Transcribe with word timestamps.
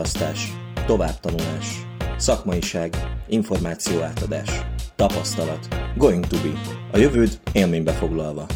választás, 0.00 0.52
továbbtanulás, 0.86 1.86
szakmaiság, 2.16 2.94
információ 3.28 4.00
átadás, 4.00 4.50
tapasztalat, 4.96 5.68
going 5.96 6.26
to 6.26 6.36
be, 6.36 6.60
a 6.92 6.98
jövőd 6.98 7.40
élménybe 7.52 7.92
foglalva. 7.92 8.46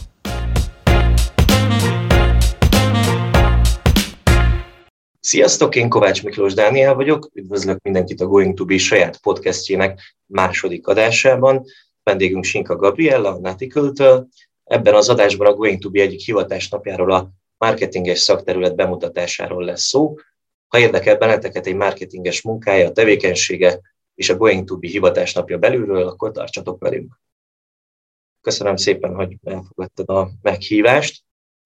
Sziasztok, 5.20 5.76
én 5.76 5.88
Kovács 5.88 6.22
Miklós 6.22 6.54
Dániel 6.54 6.94
vagyok, 6.94 7.30
üdvözlök 7.32 7.82
mindenkit 7.82 8.20
a 8.20 8.26
Going 8.26 8.54
to 8.54 8.64
Be 8.64 8.78
saját 8.78 9.20
podcastjének 9.20 10.00
második 10.26 10.86
adásában. 10.86 11.64
Vendégünk 12.02 12.44
Sinka 12.44 12.76
Gabriella, 12.76 13.30
a 13.30 13.38
Natical-től. 13.38 14.28
Ebben 14.64 14.94
az 14.94 15.08
adásban 15.08 15.46
a 15.46 15.54
Going 15.54 15.78
to 15.78 15.90
Be 15.90 16.00
egyik 16.00 16.20
hivatásnapjáról, 16.20 17.12
a 17.12 17.30
marketinges 17.58 18.18
szakterület 18.18 18.74
bemutatásáról 18.74 19.64
lesz 19.64 19.82
szó. 19.82 20.14
Ha 20.74 20.80
érdekel 20.80 21.16
benneteket 21.16 21.66
egy 21.66 21.74
marketinges 21.74 22.42
munkája, 22.42 22.92
tevékenysége 22.92 23.80
és 24.14 24.28
a 24.28 24.36
Going 24.36 24.64
to 24.64 24.76
Be 24.76 24.88
hivatásnapja 24.88 25.58
belülről, 25.58 26.06
akkor 26.06 26.32
tartsatok 26.32 26.80
velünk. 26.80 27.20
Köszönöm 28.40 28.76
szépen, 28.76 29.14
hogy 29.14 29.36
elfogadtad 29.42 30.08
a 30.08 30.30
meghívást. 30.42 31.22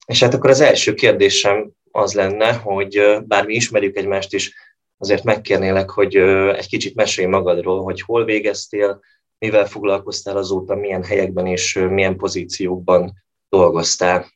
És 0.06 0.22
hát 0.22 0.34
akkor 0.34 0.50
az 0.50 0.60
első 0.60 0.94
kérdésem 0.94 1.70
az 1.90 2.14
lenne, 2.14 2.52
hogy 2.52 3.18
bár 3.26 3.46
mi 3.46 3.54
ismerjük 3.54 3.96
egymást 3.96 4.32
is, 4.32 4.54
azért 4.98 5.24
megkérnélek, 5.24 5.90
hogy 5.90 6.16
egy 6.56 6.68
kicsit 6.68 6.94
mesélj 6.94 7.28
magadról, 7.28 7.82
hogy 7.82 8.00
hol 8.00 8.24
végeztél, 8.24 9.00
mivel 9.38 9.66
foglalkoztál 9.66 10.36
azóta, 10.36 10.74
milyen 10.74 11.04
helyekben 11.04 11.46
és 11.46 11.74
milyen 11.90 12.16
pozíciókban 12.16 13.24
dolgoztál. 13.48 14.26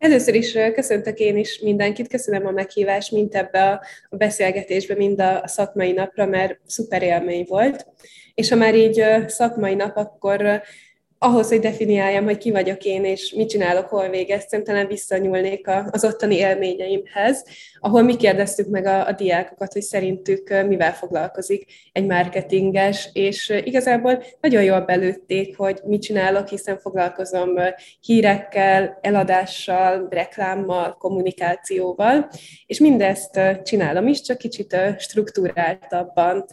Először 0.00 0.34
is 0.34 0.52
köszöntök 0.52 1.18
én 1.18 1.36
is 1.36 1.58
mindenkit, 1.58 2.08
köszönöm 2.08 2.46
a 2.46 2.50
meghívást, 2.50 3.12
mint 3.12 3.34
ebbe 3.34 3.70
a 4.08 4.16
beszélgetésbe, 4.16 4.94
mind 4.94 5.20
a 5.20 5.42
szakmai 5.44 5.92
napra, 5.92 6.26
mert 6.26 6.58
szuper 6.66 7.02
élmény 7.02 7.44
volt. 7.48 7.86
És 8.34 8.48
ha 8.48 8.56
már 8.56 8.74
így 8.74 9.04
szakmai 9.26 9.74
nap, 9.74 9.96
akkor 9.96 10.62
ahhoz, 11.22 11.48
hogy 11.48 11.58
definiáljam, 11.60 12.24
hogy 12.24 12.38
ki 12.38 12.50
vagyok 12.50 12.84
én, 12.84 13.04
és 13.04 13.32
mit 13.32 13.48
csinálok, 13.48 13.86
hol 13.86 14.08
végeztem, 14.08 14.64
talán 14.64 14.86
visszanyúlnék 14.86 15.66
az 15.90 16.04
ottani 16.04 16.36
élményeimhez, 16.36 17.44
ahol 17.80 18.02
mi 18.02 18.16
kérdeztük 18.16 18.68
meg 18.68 18.86
a, 18.86 19.06
a 19.06 19.12
diákokat, 19.12 19.72
hogy 19.72 19.82
szerintük 19.82 20.64
mivel 20.66 20.92
foglalkozik 20.92 21.64
egy 21.92 22.06
marketinges, 22.06 23.08
és 23.12 23.52
igazából 23.64 24.22
nagyon 24.40 24.62
jól 24.62 24.80
belőtték, 24.80 25.56
hogy 25.56 25.80
mit 25.84 26.02
csinálok, 26.02 26.48
hiszen 26.48 26.78
foglalkozom 26.78 27.50
hírekkel, 28.00 28.98
eladással, 29.00 30.06
reklámmal, 30.10 30.96
kommunikációval, 30.98 32.30
és 32.66 32.78
mindezt 32.78 33.40
csinálom 33.62 34.06
is, 34.06 34.20
csak 34.20 34.38
kicsit 34.38 34.76
struktúráltabban 34.98 36.44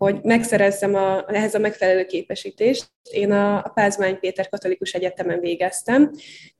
hogy 0.00 0.18
megszerezzem 0.22 0.94
a, 0.94 1.24
ehhez 1.28 1.54
a 1.54 1.58
megfelelő 1.58 2.04
képesítést. 2.04 2.90
Én 3.10 3.32
a, 3.32 3.56
a 3.56 3.70
Pázmány 3.74 4.18
Péter 4.18 4.48
Katolikus 4.48 4.92
Egyetemen 4.92 5.40
végeztem, 5.40 6.10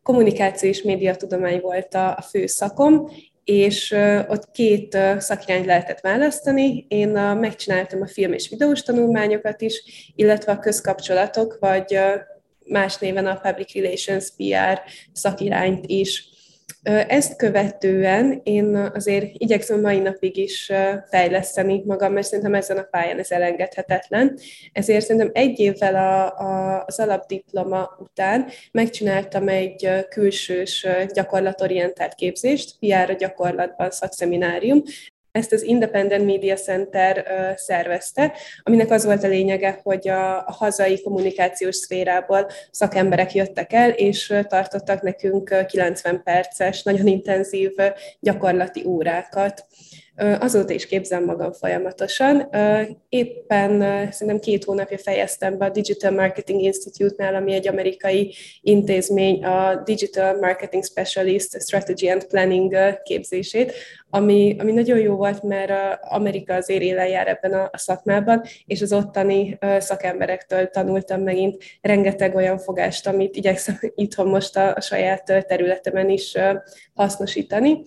kommunikáció 0.03 0.69
és 0.69 0.83
médiatudomány 0.83 1.61
volt 1.61 1.95
a, 1.95 2.17
a 2.17 2.23
fő 2.23 2.47
szakom, 2.47 3.11
és 3.45 3.97
ott 4.29 4.51
két 4.51 4.99
szakirányt 5.19 5.67
lehetett 5.67 6.01
választani. 6.01 6.87
Én 6.89 7.09
megcsináltam 7.19 8.03
a 8.03 8.07
film 8.07 8.33
és 8.33 8.49
videós 8.49 8.83
tanulmányokat 8.83 9.61
is, 9.61 9.83
illetve 10.17 10.53
a 10.53 10.59
közkapcsolatok, 10.59 11.57
vagy 11.61 11.99
más 12.67 12.99
néven 12.99 13.27
a 13.27 13.41
Public 13.43 13.75
Relations 13.75 14.31
PR 14.37 14.81
szakirányt 15.13 15.87
is. 15.87 16.30
Ezt 17.09 17.37
követően 17.37 18.41
én 18.43 18.77
azért 18.77 19.27
igyekszem 19.33 19.81
mai 19.81 19.99
napig 19.99 20.37
is 20.37 20.73
fejleszteni 21.11 21.83
magam, 21.87 22.13
mert 22.13 22.27
szerintem 22.27 22.55
ezen 22.55 22.79
a 22.79 22.83
pályán 22.91 23.19
ez 23.19 23.31
elengedhetetlen. 23.31 24.39
Ezért 24.73 25.05
szerintem 25.05 25.31
egy 25.33 25.59
évvel 25.59 25.95
a, 25.95 26.39
a, 26.39 26.85
az 26.87 26.99
alapdiploma 26.99 27.97
után 27.99 28.47
megcsináltam 28.73 29.49
egy 29.49 29.89
külsős 30.09 30.87
gyakorlatorientált 31.13 32.15
képzést, 32.15 32.77
PR 32.79 33.17
gyakorlatban 33.17 33.91
szakszeminárium, 33.91 34.83
ezt 35.33 35.53
az 35.53 35.63
Independent 35.63 36.25
Media 36.25 36.55
Center 36.55 37.25
szervezte, 37.57 38.33
aminek 38.63 38.91
az 38.91 39.05
volt 39.05 39.25
a 39.25 39.29
lényege, 39.29 39.81
hogy 39.83 40.09
a, 40.09 40.45
hazai 40.47 41.03
kommunikációs 41.03 41.77
szférából 41.77 42.47
szakemberek 42.71 43.35
jöttek 43.35 43.73
el, 43.73 43.91
és 43.91 44.35
tartottak 44.49 45.03
nekünk 45.03 45.67
90 45.67 46.23
perces, 46.23 46.83
nagyon 46.83 47.07
intenzív 47.07 47.71
gyakorlati 48.21 48.85
órákat. 48.87 49.67
Azóta 50.41 50.73
is 50.73 50.87
képzem 50.87 51.25
magam 51.25 51.53
folyamatosan. 51.53 52.49
Éppen 53.09 53.81
szerintem 54.13 54.39
két 54.39 54.65
hónapja 54.65 54.99
fejeztem 54.99 55.59
be 55.59 55.65
a 55.65 55.71
Digital 55.71 56.11
Marketing 56.11 56.61
Institute-nál, 56.61 57.35
ami 57.35 57.53
egy 57.53 57.69
amerikai 57.69 58.35
intézmény, 58.61 59.45
a 59.45 59.83
Digital 59.85 60.39
Marketing 60.39 60.85
Specialist 60.85 61.63
Strategy 61.63 62.09
and 62.09 62.27
Planning 62.27 62.77
képzését, 63.03 63.73
ami, 64.11 64.57
ami 64.59 64.73
nagyon 64.73 64.99
jó 64.99 65.17
volt, 65.17 65.43
mert 65.43 65.99
Amerika 66.01 66.55
azért 66.55 66.83
élen 66.83 67.09
jár 67.09 67.29
ebben 67.29 67.53
a, 67.53 67.69
a 67.73 67.79
szakmában, 67.79 68.43
és 68.67 68.83
az 68.83 68.93
ottani 68.93 69.59
szakemberektől 69.79 70.69
tanultam 70.69 71.21
megint 71.23 71.63
rengeteg 71.81 72.35
olyan 72.35 72.59
fogást, 72.59 73.07
amit 73.07 73.37
igyekszem 73.37 73.79
itthon 73.95 74.27
most 74.27 74.57
a, 74.57 74.75
a 74.75 74.81
saját 74.81 75.45
területemen 75.47 76.09
is 76.09 76.37
hasznosítani 76.95 77.83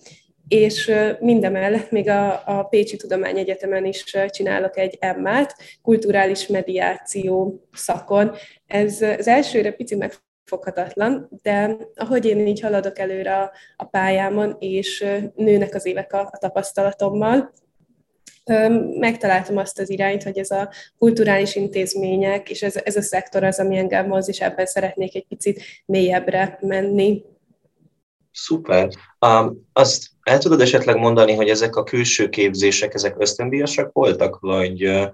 és 0.48 0.92
mindemellett 1.20 1.90
még 1.90 2.08
a, 2.08 2.42
a 2.46 2.62
Pécsi 2.62 2.96
Tudományegyetemen 2.96 3.84
is 3.84 4.04
csinálok 4.28 4.76
egy 4.76 4.96
emmát, 5.00 5.56
kulturális 5.82 6.46
mediáció 6.46 7.64
szakon. 7.72 8.32
Ez 8.66 9.02
az 9.02 9.28
elsőre 9.28 9.72
pici 9.72 9.94
megfoghatatlan, 9.94 11.28
de 11.42 11.76
ahogy 11.94 12.24
én 12.24 12.46
így 12.46 12.60
haladok 12.60 12.98
előre 12.98 13.36
a, 13.36 13.52
a 13.76 13.84
pályámon, 13.84 14.56
és 14.58 15.06
nőnek 15.34 15.74
az 15.74 15.86
évek 15.86 16.12
a, 16.12 16.20
a 16.20 16.38
tapasztalatommal, 16.38 17.52
megtaláltam 18.98 19.56
azt 19.56 19.78
az 19.78 19.90
irányt, 19.90 20.22
hogy 20.22 20.38
ez 20.38 20.50
a 20.50 20.70
kulturális 20.98 21.56
intézmények, 21.56 22.50
és 22.50 22.62
ez, 22.62 22.76
ez 22.76 22.96
a 22.96 23.02
szektor 23.02 23.44
az, 23.44 23.58
ami 23.58 23.76
engem 23.76 24.06
moz, 24.06 24.28
és 24.28 24.40
ebben 24.40 24.66
szeretnék 24.66 25.14
egy 25.14 25.26
picit 25.26 25.62
mélyebbre 25.86 26.58
menni. 26.60 27.22
Szuper. 28.32 28.88
Um, 29.26 29.68
azt 29.72 30.13
el 30.24 30.38
tudod 30.38 30.60
esetleg 30.60 30.96
mondani, 30.96 31.34
hogy 31.34 31.48
ezek 31.48 31.76
a 31.76 31.82
külső 31.82 32.28
képzések, 32.28 32.94
ezek 32.94 33.14
ösztöndíjasak 33.18 33.92
voltak, 33.92 34.38
vagy, 34.40 35.08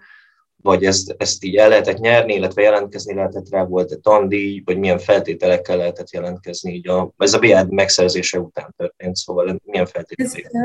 vagy 0.63 0.85
ezt, 0.85 1.15
ezt 1.19 1.45
így 1.45 1.57
el 1.57 1.69
lehetett 1.69 1.99
nyerni, 1.99 2.35
illetve 2.35 2.63
jelentkezni 2.63 3.15
lehetett 3.15 3.51
rá, 3.51 3.65
volt 3.65 3.93
egy 3.93 4.01
tandíj, 4.01 4.63
vagy 4.65 4.79
milyen 4.79 4.99
feltételekkel 4.99 5.77
lehetett 5.77 6.11
jelentkezni, 6.11 6.73
így 6.73 6.89
a, 6.89 7.13
ez 7.19 7.35
a 7.35 7.39
BAD 7.39 7.73
megszerzése 7.73 8.39
után 8.39 8.75
történt, 8.77 9.17
szóval 9.17 9.61
milyen 9.65 9.87
feltételek? 9.87 10.33
Ez, 10.33 10.61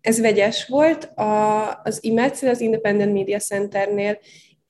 ez 0.00 0.20
vegyes 0.20 0.66
volt. 0.66 1.04
A, 1.04 1.80
az 1.84 2.04
IMEC, 2.04 2.42
az 2.42 2.60
Independent 2.60 3.12
Media 3.12 3.38
Centernél 3.38 4.18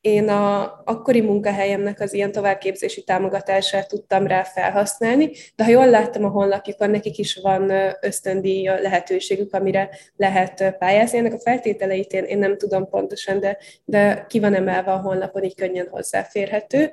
én 0.08 0.28
a 0.28 0.80
akkori 0.84 1.20
munkahelyemnek 1.20 2.00
az 2.00 2.12
ilyen 2.12 2.32
továbbképzési 2.32 3.04
támogatását 3.04 3.88
tudtam 3.88 4.26
rá 4.26 4.42
felhasználni, 4.42 5.30
de 5.56 5.64
ha 5.64 5.70
jól 5.70 5.90
láttam 5.90 6.24
a 6.24 6.28
honlapjukon, 6.28 6.90
nekik 6.90 7.18
is 7.18 7.38
van 7.42 7.72
ösztöndíj 8.00 8.64
lehetőségük, 8.64 9.54
amire 9.54 9.88
lehet 10.16 10.76
pályázni. 10.78 11.18
Ennek 11.18 11.32
a 11.32 11.40
feltételeit 11.40 12.12
én, 12.12 12.24
én 12.24 12.38
nem 12.38 12.56
tudom 12.56 12.88
pontosan, 12.88 13.40
de, 13.40 13.58
de 13.84 14.26
ki 14.28 14.40
van 14.40 14.54
emelve 14.54 14.92
a 14.92 15.00
honlapon, 15.00 15.42
így 15.42 15.54
könnyen 15.54 15.88
hozzáférhető. 15.90 16.92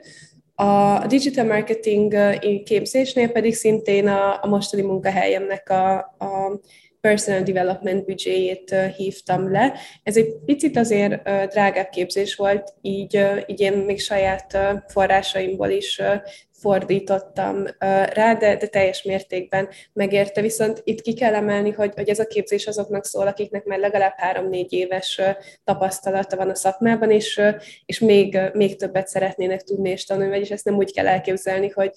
A 0.55 1.05
digital 1.07 1.45
marketing 1.45 2.15
képzésnél 2.63 3.29
pedig 3.29 3.55
szintén 3.55 4.07
a, 4.07 4.43
a 4.43 4.47
mostani 4.47 4.81
munkahelyemnek 4.81 5.69
a, 5.69 5.95
a 5.97 6.59
personal 7.05 7.43
development 7.43 8.05
büdzséjét 8.05 8.75
hívtam 8.95 9.51
le. 9.51 9.73
Ez 10.03 10.17
egy 10.17 10.35
picit 10.45 10.77
azért 10.77 11.23
drágább 11.23 11.89
képzés 11.89 12.35
volt, 12.35 12.73
így, 12.81 13.25
így 13.47 13.59
én 13.59 13.73
még 13.73 13.99
saját 13.99 14.57
forrásaimból 14.87 15.69
is 15.69 16.01
fordítottam 16.59 17.63
rá, 18.13 18.33
de, 18.33 18.55
de 18.55 18.67
teljes 18.67 19.03
mértékben 19.03 19.69
megérte. 19.93 20.41
Viszont 20.41 20.81
itt 20.83 21.01
ki 21.01 21.13
kell 21.13 21.33
emelni, 21.33 21.71
hogy, 21.71 21.91
hogy 21.95 22.09
ez 22.09 22.19
a 22.19 22.27
képzés 22.27 22.67
azoknak 22.67 23.05
szól, 23.05 23.27
akiknek 23.27 23.63
már 23.63 23.79
legalább 23.79 24.13
három-négy 24.17 24.73
éves 24.73 25.21
tapasztalata 25.63 26.35
van 26.35 26.49
a 26.49 26.55
szakmában, 26.55 27.11
és, 27.11 27.41
és 27.85 27.99
még, 27.99 28.39
még 28.53 28.75
többet 28.75 29.07
szeretnének 29.07 29.61
tudni 29.61 29.89
és 29.89 30.05
tanulni, 30.05 30.29
vagyis 30.29 30.51
ezt 30.51 30.65
nem 30.65 30.75
úgy 30.75 30.93
kell 30.93 31.07
elképzelni, 31.07 31.69
hogy 31.69 31.91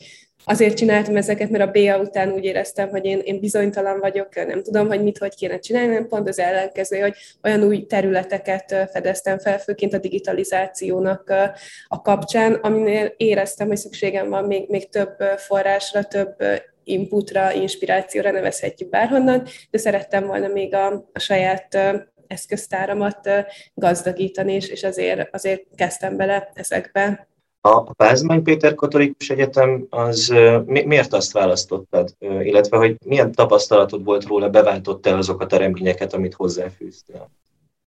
azért 0.49 0.77
csináltam 0.77 1.17
ezeket, 1.17 1.51
mert 1.51 1.65
a 1.65 1.71
BA 1.71 1.99
után 1.99 2.33
úgy 2.33 2.45
éreztem, 2.45 2.89
hogy 2.89 3.05
én, 3.05 3.19
én 3.19 3.41
bizonytalan 3.41 3.99
vagyok, 4.01 4.35
nem 4.35 4.63
tudom, 4.63 4.89
hogy 4.89 5.03
mit, 5.03 5.19
hogy 5.19 5.35
kéne 5.35 5.59
csinálni, 5.59 5.93
nem 5.93 6.09
pont 6.09 6.29
az 6.29 6.39
ellenkező, 6.39 6.99
hogy 6.99 7.15
olyan 7.43 7.63
új 7.63 7.87
területeket 7.87 8.89
fedeztem 8.93 9.39
fel, 9.39 9.59
főként 9.59 9.95
a 9.95 9.99
digitalizációnak 9.99 11.33
a 11.89 12.03
kapcsán, 12.03 12.53
aminél 12.53 13.15
éreztem, 13.17 13.67
hogy 13.67 13.77
szükségem 13.77 14.29
van 14.29 14.45
még, 14.45 14.69
még 14.69 14.89
több 14.89 15.17
forrásra, 15.37 16.03
több 16.03 16.35
inputra, 16.85 17.53
inspirációra, 17.53 18.31
nevezhetjük 18.31 18.89
bárhonnan, 18.89 19.47
de 19.71 19.79
szerettem 19.79 20.27
volna 20.27 20.49
még 20.49 20.75
a, 20.75 20.93
a 21.13 21.19
saját 21.19 21.79
eszköztáramat 22.27 23.31
gazdagítani, 23.75 24.53
és, 24.53 24.69
és 24.69 24.85
azért, 24.85 25.35
azért 25.35 25.63
kezdtem 25.75 26.17
bele 26.17 26.51
ezekbe. 26.55 27.29
A 27.61 27.93
Pázmány 27.93 28.43
Péter 28.43 28.75
Katolikus 28.75 29.31
Egyetem, 29.31 29.87
az 29.91 30.35
mi, 30.65 30.83
miért 30.83 31.13
azt 31.13 31.33
választottad? 31.33 32.15
Illetve, 32.19 32.77
hogy 32.77 32.97
milyen 33.05 33.33
tapasztalatod 33.33 34.05
volt 34.05 34.25
róla, 34.25 34.51
beváltott 34.51 35.07
el 35.07 35.17
azokat 35.17 35.53
a 35.53 35.57
reményeket, 35.57 36.13
amit 36.13 36.35
hozzáfűztél? 36.35 37.31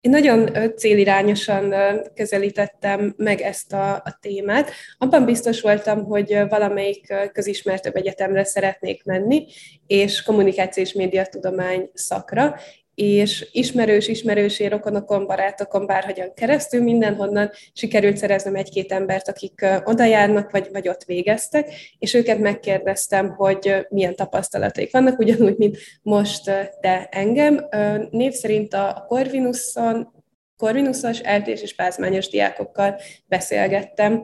Én 0.01 0.11
nagyon 0.11 0.51
célirányosan 0.77 1.75
közelítettem 2.15 3.15
meg 3.17 3.41
ezt 3.41 3.73
a, 3.73 3.93
a 3.93 4.19
témát. 4.21 4.71
Abban 4.99 5.25
biztos 5.25 5.61
voltam, 5.61 6.05
hogy 6.05 6.39
valamelyik 6.49 7.15
közismertebb 7.33 7.97
egyetemre 7.97 8.45
szeretnék 8.45 9.05
menni, 9.05 9.47
és 9.87 10.23
kommunikációs 10.23 10.93
médiatudomány 10.93 11.91
szakra, 11.95 12.55
és 12.99 13.49
ismerős, 13.53 14.09
ismerősé, 14.09 14.67
rokonokon, 14.67 15.27
barátokon, 15.27 15.87
bárhogyan 15.87 16.35
keresztül 16.35 16.83
mindenhonnan 16.83 17.51
sikerült 17.73 18.17
szereznem 18.17 18.55
egy-két 18.55 18.93
embert, 18.93 19.29
akik 19.29 19.67
oda 19.85 20.05
járnak, 20.05 20.51
vagy, 20.51 20.69
vagy 20.73 20.89
ott 20.89 21.05
végeztek, 21.05 21.73
és 21.99 22.15
őket 22.15 22.39
megkérdeztem, 22.39 23.29
hogy 23.29 23.87
milyen 23.89 24.17
tapasztalataik 24.17 24.93
vannak, 24.93 25.19
ugyanúgy, 25.19 25.57
mint 25.57 25.79
most 26.03 26.45
te 26.81 27.09
engem. 27.11 27.69
Név 28.11 28.33
szerint 28.33 28.75
a 28.75 29.05
Corvinuson, 29.09 30.17
Corvinusos, 30.57 31.19
eltés 31.19 31.63
és 31.63 31.75
pázmányos 31.75 32.29
diákokkal 32.29 33.01
beszélgettem. 33.27 34.23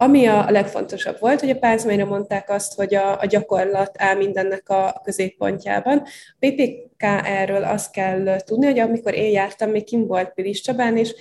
Ami 0.00 0.26
a 0.26 0.50
legfontosabb 0.50 1.16
volt, 1.20 1.40
hogy 1.40 1.50
a 1.50 1.58
pázmányra 1.58 2.04
mondták 2.04 2.50
azt, 2.50 2.74
hogy 2.74 2.94
a, 2.94 3.20
a 3.20 3.26
gyakorlat 3.26 3.90
áll 3.94 4.16
mindennek 4.16 4.68
a 4.68 5.00
középpontjában. 5.04 5.98
A 5.98 6.46
PPK 6.46 7.02
erről 7.24 7.64
azt 7.64 7.92
kell 7.92 8.40
tudni, 8.40 8.66
hogy 8.66 8.78
amikor 8.78 9.14
én 9.14 9.30
jártam, 9.30 9.70
még 9.70 9.84
kim 9.84 10.06
volt 10.06 10.34
Pilis 10.34 10.60
Csabán, 10.60 10.96
és 10.96 11.14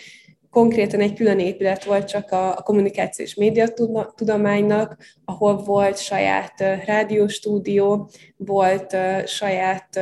konkrétan 0.50 1.00
egy 1.00 1.14
külön 1.14 1.40
épület 1.40 1.84
volt 1.84 2.08
csak 2.08 2.32
a, 2.32 2.50
a 2.58 2.62
kommunikációs 2.62 3.36
média 3.36 3.68
tudománynak, 4.16 4.98
ahol 5.26 5.56
volt 5.58 5.98
saját 5.98 6.60
rádióstúdió, 6.86 8.10
volt 8.36 8.98
saját 9.26 10.00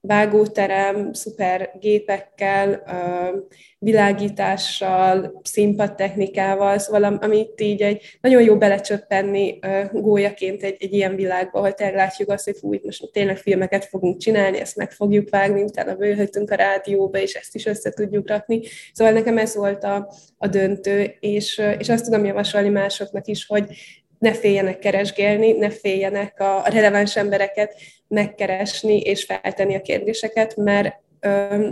vágóterem, 0.00 1.12
szuper 1.12 1.70
gépekkel, 1.80 2.82
világítással, 3.78 5.40
színpadtechnikával, 5.44 6.78
szóval 6.78 7.04
amit 7.04 7.60
így 7.60 7.82
egy 7.82 8.18
nagyon 8.20 8.42
jó 8.42 8.56
belecsöppenni 8.56 9.58
gólyaként 9.92 10.62
egy, 10.62 10.76
egy 10.78 10.92
ilyen 10.92 11.16
világba, 11.16 11.58
ahol 11.58 11.72
tényleg 11.72 11.96
látjuk 11.96 12.30
azt, 12.30 12.44
hogy 12.44 12.56
fú, 12.58 12.74
most 12.82 13.08
tényleg 13.12 13.36
filmeket 13.36 13.84
fogunk 13.84 14.20
csinálni, 14.20 14.58
ezt 14.58 14.76
meg 14.76 14.90
fogjuk 14.92 15.30
vágni, 15.30 15.62
utána 15.62 15.94
bőhöttünk 15.94 16.50
a 16.50 16.54
rádióba, 16.54 17.18
és 17.18 17.34
ezt 17.34 17.54
is 17.54 17.66
össze 17.66 17.90
tudjuk 17.90 18.28
rakni. 18.28 18.60
Szóval 18.92 19.12
nekem 19.12 19.38
ez 19.38 19.54
volt 19.54 19.84
a, 19.84 20.12
a 20.38 20.46
döntő, 20.46 21.16
és, 21.20 21.62
és 21.78 21.88
azt 21.88 22.04
tudom 22.04 22.24
javasolni 22.24 22.68
másoknak 22.68 23.26
is, 23.26 23.46
hogy 23.46 23.64
ne 24.20 24.32
féljenek 24.32 24.78
keresgélni, 24.78 25.52
ne 25.52 25.70
féljenek 25.70 26.40
a 26.40 26.62
releváns 26.64 27.16
embereket 27.16 27.74
megkeresni 28.08 29.00
és 29.00 29.24
feltenni 29.24 29.74
a 29.74 29.80
kérdéseket, 29.80 30.56
mert 30.56 30.96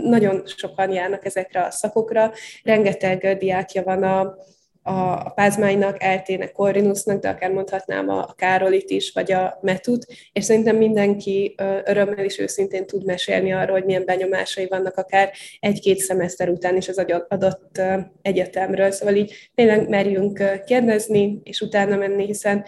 nagyon 0.03 0.43
sokan 0.45 0.91
járnak 0.91 1.25
ezekre 1.25 1.63
a 1.63 1.71
szakokra, 1.71 2.31
rengeteg 2.63 3.37
diákja 3.37 3.83
van 3.83 4.03
a, 4.03 4.35
a 4.83 5.29
Pázmánynak, 5.29 6.03
Eltének, 6.03 6.51
Corvinusnak, 6.51 7.21
de 7.21 7.29
akár 7.29 7.51
mondhatnám 7.51 8.09
a 8.09 8.33
Károlit 8.35 8.89
is, 8.89 9.11
vagy 9.11 9.31
a 9.31 9.59
Metut, 9.61 10.05
és 10.31 10.43
szerintem 10.43 10.75
mindenki 10.75 11.55
örömmel 11.83 12.25
is 12.25 12.39
őszintén 12.39 12.85
tud 12.85 13.05
mesélni 13.05 13.53
arról, 13.53 13.77
hogy 13.77 13.85
milyen 13.85 14.05
benyomásai 14.05 14.67
vannak 14.67 14.97
akár 14.97 15.31
egy-két 15.59 15.97
szemeszter 15.97 16.49
után 16.49 16.77
is 16.77 16.87
az 16.87 17.05
adott 17.27 17.81
egyetemről. 18.21 18.91
Szóval 18.91 19.15
így 19.15 19.49
tényleg 19.55 19.89
merjünk 19.89 20.63
kérdezni, 20.65 21.39
és 21.43 21.61
utána 21.61 21.95
menni, 21.95 22.25
hiszen 22.25 22.65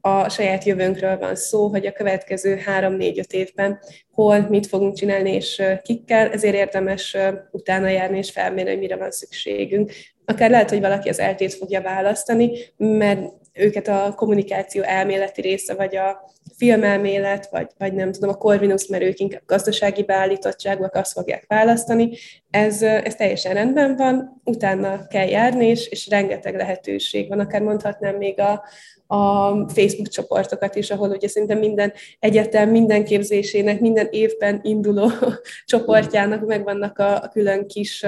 a 0.00 0.28
saját 0.28 0.64
jövőnkről 0.64 1.18
van 1.18 1.36
szó, 1.36 1.66
hogy 1.66 1.86
a 1.86 1.92
következő 1.92 2.56
három-négy-öt 2.56 3.32
évben 3.32 3.78
hol, 4.10 4.46
mit 4.48 4.66
fogunk 4.66 4.96
csinálni, 4.96 5.34
és 5.34 5.62
kikkel, 5.82 6.30
ezért 6.30 6.54
érdemes 6.54 7.16
utána 7.50 7.88
járni 7.88 8.18
és 8.18 8.30
felmérni, 8.30 8.70
hogy 8.70 8.78
mire 8.78 8.96
van 8.96 9.10
szükségünk. 9.10 9.92
Akár 10.24 10.50
lehet, 10.50 10.70
hogy 10.70 10.80
valaki 10.80 11.08
az 11.08 11.18
eltét 11.18 11.54
fogja 11.54 11.82
választani, 11.82 12.50
mert 12.76 13.20
őket 13.52 13.88
a 13.88 14.12
kommunikáció 14.16 14.82
elméleti 14.82 15.40
része, 15.40 15.74
vagy 15.74 15.96
a 15.96 16.32
filmelmélet, 16.56 17.50
vagy, 17.50 17.66
vagy 17.78 17.92
nem 17.92 18.12
tudom, 18.12 18.30
a 18.30 18.34
Corvinus, 18.34 18.86
mert 18.86 19.02
ők 19.02 19.18
inkább 19.18 19.42
gazdasági 19.46 20.02
beállítottságúak, 20.02 20.94
azt 20.94 21.12
fogják 21.12 21.44
választani. 21.46 22.16
Ez, 22.50 22.82
ez 22.82 23.14
teljesen 23.14 23.54
rendben 23.54 23.96
van, 23.96 24.40
utána 24.44 25.06
kell 25.06 25.26
járni, 25.26 25.66
és, 25.66 25.86
és 25.86 26.08
rengeteg 26.08 26.54
lehetőség 26.54 27.28
van, 27.28 27.40
akár 27.40 27.62
mondhatnám 27.62 28.16
még 28.16 28.40
a, 28.40 28.62
a 29.06 29.48
Facebook 29.68 30.08
csoportokat 30.08 30.74
is, 30.74 30.90
ahol 30.90 31.10
ugye 31.10 31.28
szinte 31.28 31.54
minden 31.54 31.92
egyetem, 32.18 32.70
minden 32.70 33.04
képzésének, 33.04 33.80
minden 33.80 34.08
évben 34.10 34.60
induló 34.62 35.10
csoportjának 35.66 36.46
megvannak 36.46 36.98
a, 36.98 37.22
a 37.22 37.28
külön 37.28 37.66
kis 37.66 38.06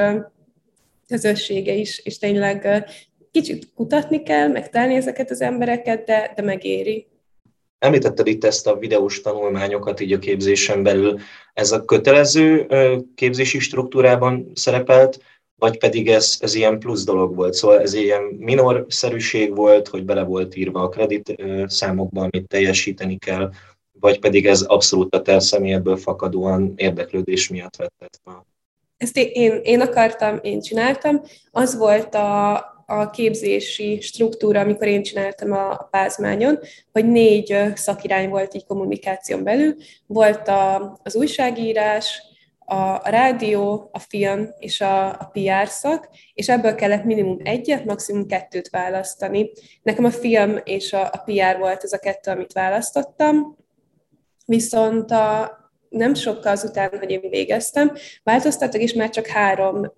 közössége 1.07 1.75
is, 1.75 1.99
és 1.99 2.19
tényleg 2.19 2.85
kicsit 3.31 3.73
kutatni 3.75 4.23
kell, 4.23 4.49
megtalálni 4.49 4.95
ezeket 4.95 5.31
az 5.31 5.41
embereket, 5.41 6.05
de, 6.05 6.33
de 6.37 6.43
megéri. 6.43 7.07
Említetted 7.79 8.27
itt 8.27 8.45
ezt 8.45 8.67
a 8.67 8.77
videós 8.77 9.21
tanulmányokat 9.21 10.01
így 10.01 10.13
a 10.13 10.19
képzésen 10.19 10.83
belül. 10.83 11.19
Ez 11.53 11.73
a 11.73 11.85
kötelező 11.85 12.67
képzési 13.15 13.59
struktúrában 13.59 14.51
szerepelt, 14.55 15.19
vagy 15.59 15.79
pedig 15.79 16.09
ez, 16.09 16.37
ez 16.41 16.55
ilyen 16.55 16.79
plusz 16.79 17.05
dolog 17.05 17.35
volt. 17.35 17.55
Szóval 17.55 17.81
ez 17.81 17.95
ilyen 17.95 18.23
minorszerűség 18.23 19.57
volt, 19.57 19.89
hogy 19.89 20.05
bele 20.05 20.23
volt 20.23 20.57
írva 20.57 20.83
a 20.83 20.89
kredit 20.89 21.35
számokban, 21.67 22.29
amit 22.31 22.49
teljesíteni 22.49 23.19
kell, 23.19 23.51
vagy 24.01 24.19
pedig 24.19 24.47
ez 24.47 24.63
abszolút 24.63 25.15
a 25.15 25.23
te 25.23 25.41
személyedből 25.41 25.97
fakadóan 25.97 26.73
érdeklődés 26.77 27.49
miatt 27.49 27.77
vetted 27.77 28.11
fel? 28.25 28.47
Ezt 28.97 29.17
én, 29.17 29.61
én 29.63 29.81
akartam, 29.81 30.39
én 30.43 30.61
csináltam. 30.61 31.23
Az 31.51 31.77
volt 31.77 32.15
a, 32.15 32.55
a 32.87 33.11
képzési 33.11 34.01
struktúra, 34.01 34.61
amikor 34.61 34.87
én 34.87 35.03
csináltam 35.03 35.53
a, 35.53 35.71
a 35.71 35.89
pázmányon, 35.91 36.59
hogy 36.93 37.09
négy 37.09 37.57
szakirány 37.75 38.29
volt 38.29 38.55
így 38.55 38.67
kommunikáción 38.67 39.45
belül. 39.45 39.75
Volt 40.07 40.49
a, 40.49 40.99
az 41.03 41.17
újságírás, 41.17 42.23
a 42.69 43.09
rádió, 43.09 43.89
a 43.93 43.99
film 43.99 44.49
és 44.59 44.81
a, 44.81 45.09
a 45.09 45.31
PR 45.33 45.69
szak, 45.69 46.09
és 46.35 46.49
ebből 46.49 46.75
kellett 46.75 47.05
minimum 47.05 47.39
egyet, 47.45 47.85
maximum 47.85 48.27
kettőt 48.27 48.71
választani. 48.71 49.51
Nekem 49.83 50.05
a 50.05 50.11
film 50.11 50.61
és 50.65 50.93
a, 50.93 51.03
a 51.03 51.23
PR 51.25 51.59
volt 51.59 51.85
ez 51.85 51.93
a 51.93 51.99
kettő, 51.99 52.31
amit 52.31 52.53
választottam, 52.53 53.57
viszont 54.47 55.11
a, 55.11 55.51
nem 55.97 56.15
sokkal 56.15 56.53
azután, 56.53 56.91
hogy 56.99 57.11
én 57.11 57.21
végeztem, 57.31 57.93
változtattak, 58.23 58.81
és 58.81 58.93
már 58.93 59.11
csak 59.11 59.27
három 59.27 59.93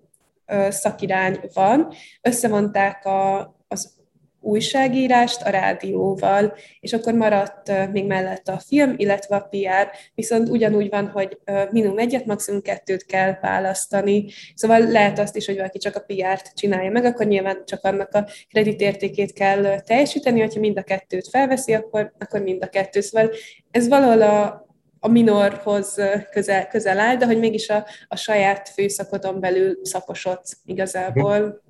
szakirány 0.69 1.39
van. 1.53 1.93
Összevonták 2.21 3.05
a, 3.05 3.39
az 3.67 3.97
újságírást 4.41 5.41
a 5.41 5.49
rádióval, 5.49 6.53
és 6.79 6.93
akkor 6.93 7.13
maradt 7.13 7.91
még 7.91 8.05
mellett 8.05 8.47
a 8.47 8.61
film, 8.67 8.93
illetve 8.97 9.35
a 9.35 9.47
PR, 9.49 9.89
viszont 10.15 10.49
ugyanúgy 10.49 10.89
van, 10.89 11.07
hogy 11.07 11.37
minimum 11.71 11.97
egyet, 11.97 12.25
maximum 12.25 12.61
kettőt 12.61 13.05
kell 13.05 13.37
választani, 13.41 14.25
szóval 14.55 14.79
lehet 14.79 15.19
azt 15.19 15.35
is, 15.35 15.45
hogy 15.45 15.55
valaki 15.55 15.77
csak 15.77 15.95
a 15.95 16.03
PR-t 16.07 16.53
csinálja 16.55 16.91
meg, 16.91 17.05
akkor 17.05 17.25
nyilván 17.25 17.61
csak 17.65 17.83
annak 17.83 18.13
a 18.13 18.27
kreditértékét 18.49 19.33
kell 19.33 19.81
teljesíteni, 19.81 20.39
hogyha 20.39 20.59
mind 20.59 20.77
a 20.77 20.83
kettőt 20.83 21.27
felveszi, 21.27 21.73
akkor, 21.73 22.13
akkor 22.19 22.41
mind 22.41 22.63
a 22.63 22.69
kettő. 22.69 23.01
Szóval 23.01 23.29
ez 23.71 23.87
valahol 23.87 24.21
a, 24.21 24.67
a 24.99 25.07
minorhoz 25.07 26.01
közel, 26.31 26.67
közel 26.67 26.99
áll, 26.99 27.15
de 27.15 27.25
hogy 27.25 27.39
mégis 27.39 27.69
a, 27.69 27.85
a 28.07 28.15
saját 28.15 28.69
főszakodon 28.69 29.39
belül 29.39 29.79
szakosodsz 29.83 30.57
igazából. 30.65 31.61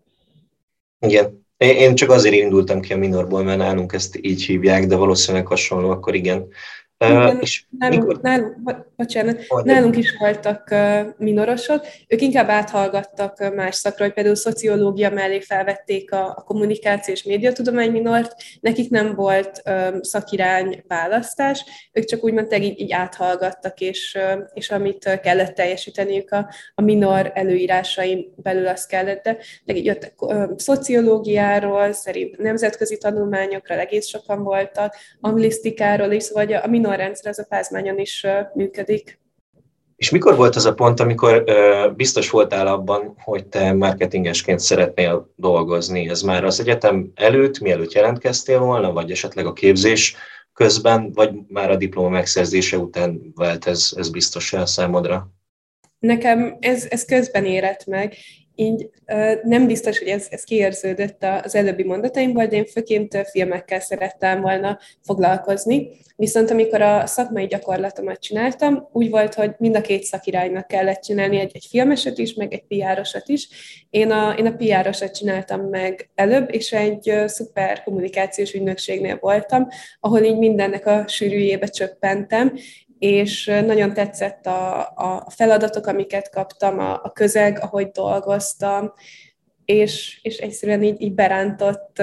Igen, 0.99 1.45
én 1.57 1.95
csak 1.95 2.09
azért 2.09 2.35
indultam 2.35 2.79
ki 2.79 2.93
a 2.93 2.97
minorból, 2.97 3.43
mert 3.43 3.57
nálunk 3.57 3.93
ezt 3.93 4.17
így 4.21 4.43
hívják, 4.43 4.85
de 4.85 4.95
valószínűleg 4.95 5.47
hasonló, 5.47 5.89
akkor 5.89 6.15
igen. 6.15 6.47
Igen, 7.05 7.35
uh, 7.35 7.41
és 7.41 7.63
nálunk, 7.79 8.01
mikor... 8.01 8.19
nálunk, 8.21 8.55
bocsánat, 8.95 9.39
nálunk 9.63 9.97
is 9.97 10.17
voltak 10.19 10.67
uh, 10.71 10.99
minorosok, 11.17 11.85
ők 12.07 12.21
inkább 12.21 12.49
áthallgattak 12.49 13.39
uh, 13.39 13.55
más 13.55 13.75
szakra, 13.75 14.03
hogy 14.03 14.13
például 14.13 14.35
szociológia 14.35 15.09
mellé 15.09 15.39
felvették 15.39 16.11
a, 16.11 16.25
a 16.25 16.43
kommunikáció 16.43 17.13
és 17.13 17.23
médiatudomány 17.23 17.91
minort, 17.91 18.35
nekik 18.59 18.89
nem 18.89 19.15
volt 19.15 19.61
uh, 19.65 20.01
szakirány 20.01 20.83
választás, 20.87 21.65
ők 21.91 22.05
csak 22.05 22.23
úgymond 22.23 22.53
így, 22.53 22.79
így 22.79 22.91
áthallgattak, 22.91 23.79
és, 23.79 24.17
uh, 24.19 24.43
és 24.53 24.69
amit 24.69 25.19
kellett 25.23 25.55
teljesíteniük 25.55 26.31
a, 26.31 26.49
a 26.75 26.81
minor 26.81 27.31
előírásain 27.33 28.33
belül 28.35 28.67
azt 28.67 28.87
kellett, 28.87 29.23
de 29.63 29.73
így 29.73 29.85
jöttek 29.85 30.21
uh, 30.21 30.49
szociológiáról, 30.55 31.91
szerint 31.91 32.37
nemzetközi 32.37 32.97
tanulmányokra 32.97 33.79
egész 33.79 34.07
sokan 34.07 34.43
voltak, 34.43 34.95
anglisztikáról 35.19 36.11
is, 36.11 36.31
vagy 36.31 36.53
a 36.53 36.67
minor 36.67 36.87
rendszer 36.95 37.29
az 37.29 37.39
a 37.39 37.45
pázmányon 37.49 37.99
is 37.99 38.25
működik. 38.53 39.19
És 39.95 40.09
mikor 40.09 40.35
volt 40.35 40.55
az 40.55 40.65
a 40.65 40.73
pont, 40.73 40.99
amikor 40.99 41.43
ö, 41.45 41.89
biztos 41.95 42.29
voltál 42.29 42.67
abban, 42.67 43.15
hogy 43.23 43.45
te 43.45 43.73
marketingesként 43.73 44.59
szeretnél 44.59 45.33
dolgozni? 45.35 46.09
Ez 46.09 46.21
már 46.21 46.43
az 46.43 46.59
egyetem 46.59 47.11
előtt, 47.15 47.59
mielőtt 47.59 47.91
jelentkeztél 47.91 48.59
volna, 48.59 48.91
vagy 48.91 49.11
esetleg 49.11 49.45
a 49.45 49.53
képzés 49.53 50.15
közben, 50.53 51.11
vagy 51.13 51.31
már 51.47 51.71
a 51.71 51.75
diploma 51.75 52.09
megszerzése 52.09 52.77
után 52.77 53.31
vált 53.35 53.67
ez, 53.67 53.91
ez 53.95 54.09
biztos 54.09 54.53
el 54.53 54.65
számodra? 54.65 55.29
Nekem 55.99 56.57
ez, 56.59 56.87
ez 56.89 57.05
közben 57.05 57.45
érett 57.45 57.85
meg, 57.85 58.15
így 58.59 58.89
nem 59.43 59.67
biztos, 59.67 59.99
hogy 59.99 60.07
ez, 60.07 60.27
ez 60.29 60.43
kiérződött 60.43 61.25
az 61.43 61.55
előbbi 61.55 61.83
mondataimból, 61.83 62.45
de 62.45 62.55
én 62.55 62.65
főként 62.65 63.27
filmekkel 63.29 63.79
szerettem 63.79 64.41
volna 64.41 64.79
foglalkozni. 65.01 65.89
Viszont 66.15 66.51
amikor 66.51 66.81
a 66.81 67.05
szakmai 67.05 67.45
gyakorlatomat 67.45 68.19
csináltam, 68.19 68.89
úgy 68.91 69.09
volt, 69.09 69.33
hogy 69.33 69.51
mind 69.57 69.75
a 69.75 69.81
két 69.81 70.03
szakiránynak 70.03 70.67
kellett 70.67 71.01
csinálni, 71.01 71.39
egy, 71.39 71.51
egy 71.53 71.67
filmeset 71.69 72.17
is, 72.17 72.33
meg 72.33 72.53
egy 72.53 72.63
PR-osat 72.67 73.27
is. 73.27 73.47
Én 73.89 74.11
a, 74.11 74.35
én 74.37 74.45
a 74.45 74.55
PR-osat 74.55 75.15
csináltam 75.15 75.61
meg 75.61 76.09
előbb, 76.15 76.53
és 76.53 76.71
egy 76.71 77.13
szuper 77.25 77.83
kommunikációs 77.83 78.53
ügynökségnél 78.53 79.17
voltam, 79.21 79.67
ahol 79.99 80.23
így 80.23 80.37
mindennek 80.37 80.85
a 80.85 81.03
sűrűjébe 81.07 81.67
csöppentem, 81.67 82.53
és 82.99 83.45
nagyon 83.65 83.93
tetszett 83.93 84.45
a, 84.45 84.79
a 84.79 85.29
feladatok, 85.29 85.87
amiket 85.87 86.29
kaptam, 86.29 86.79
a, 86.79 86.93
a 87.03 87.11
közeg, 87.11 87.59
ahogy 87.61 87.87
dolgoztam, 87.87 88.93
és, 89.65 90.19
és 90.21 90.37
egyszerűen 90.37 90.83
így, 90.83 91.01
így 91.01 91.13
berántott, 91.13 92.01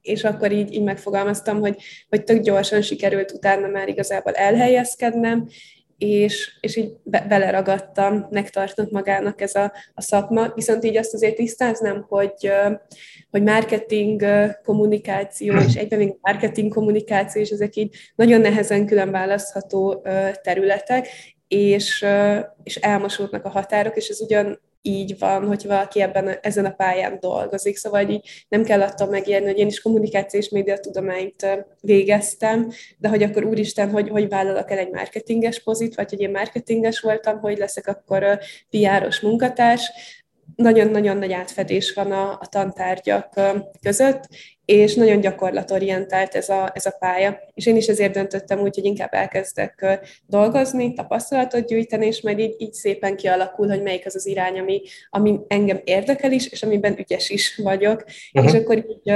és 0.00 0.24
akkor 0.24 0.52
így, 0.52 0.72
így 0.72 0.82
megfogalmaztam, 0.82 1.60
hogy, 1.60 1.76
hogy 2.08 2.24
tök 2.24 2.42
gyorsan 2.42 2.82
sikerült 2.82 3.32
utána 3.32 3.66
már 3.66 3.88
igazából 3.88 4.32
elhelyezkednem, 4.32 5.48
és, 5.98 6.58
és 6.60 6.76
így 6.76 6.92
be, 7.02 7.26
beleragadtam, 7.28 8.26
megtartott 8.30 8.90
magának 8.90 9.40
ez 9.40 9.54
a, 9.54 9.72
a 9.94 10.00
szakma, 10.00 10.52
viszont 10.54 10.84
így 10.84 10.96
azt 10.96 11.14
azért 11.14 11.36
tisztáznám, 11.36 12.06
hogy, 12.08 12.50
hogy 13.30 13.42
marketing 13.42 14.24
kommunikáció, 14.64 15.54
és 15.56 15.74
egyben 15.74 15.98
még 15.98 16.14
marketing 16.20 16.72
kommunikáció, 16.72 17.42
és 17.42 17.50
ezek 17.50 17.76
így 17.76 17.96
nagyon 18.14 18.40
nehezen 18.40 18.86
külön 18.86 19.10
választható 19.10 20.06
területek, 20.42 21.08
és, 21.48 22.06
és 22.62 22.76
elmosódnak 22.76 23.44
a 23.44 23.48
határok, 23.48 23.96
és 23.96 24.08
ez 24.08 24.20
ugyan 24.20 24.60
így 24.82 25.18
van, 25.18 25.46
hogy 25.46 25.64
valaki 25.66 26.00
ebben 26.00 26.28
ezen 26.42 26.64
a 26.64 26.70
pályán 26.70 27.16
dolgozik. 27.20 27.76
Szóval 27.76 28.08
így 28.08 28.28
nem 28.48 28.64
kell 28.64 28.82
attól 28.82 29.08
megérni, 29.08 29.46
hogy 29.46 29.58
én 29.58 29.66
is 29.66 29.80
kommunikációs 29.82 30.48
médiatudományt 30.48 31.46
végeztem, 31.80 32.70
de 32.98 33.08
hogy 33.08 33.22
akkor 33.22 33.44
úristen, 33.44 33.90
hogy, 33.90 34.08
hogy 34.08 34.28
vállalok 34.28 34.70
el 34.70 34.78
egy 34.78 34.90
marketinges 34.90 35.62
pozit, 35.62 35.94
vagy 35.94 36.10
hogy 36.10 36.20
én 36.20 36.30
marketinges 36.30 37.00
voltam, 37.00 37.38
hogy 37.38 37.58
leszek 37.58 37.86
akkor 37.86 38.38
PR-os 38.70 39.20
munkatárs, 39.20 39.90
nagyon-nagyon 40.62 41.16
nagy 41.16 41.32
átfedés 41.32 41.92
van 41.92 42.12
a, 42.12 42.30
a 42.30 42.46
tantárgyak 42.50 43.40
között, 43.82 44.28
és 44.64 44.94
nagyon 44.94 45.20
gyakorlatorientált 45.20 46.34
ez 46.34 46.48
a, 46.48 46.70
ez 46.74 46.86
a 46.86 46.96
pálya. 46.98 47.38
És 47.54 47.66
én 47.66 47.76
is 47.76 47.86
ezért 47.86 48.12
döntöttem 48.12 48.60
úgy, 48.60 48.74
hogy 48.74 48.84
inkább 48.84 49.12
elkezdek 49.12 50.00
dolgozni, 50.26 50.92
tapasztalatot 50.92 51.66
gyűjteni, 51.66 52.06
és 52.06 52.22
majd 52.22 52.38
így, 52.38 52.54
így 52.58 52.72
szépen 52.72 53.16
kialakul, 53.16 53.68
hogy 53.68 53.82
melyik 53.82 54.06
az 54.06 54.14
az 54.14 54.26
irány, 54.26 54.58
ami, 54.58 54.82
ami 55.10 55.40
engem 55.48 55.80
érdekel 55.84 56.32
is, 56.32 56.46
és 56.46 56.62
amiben 56.62 56.98
ügyes 56.98 57.30
is 57.30 57.56
vagyok. 57.56 58.04
Uh-huh. 58.32 58.52
És 58.52 58.60
akkor 58.60 58.76
így 58.76 59.12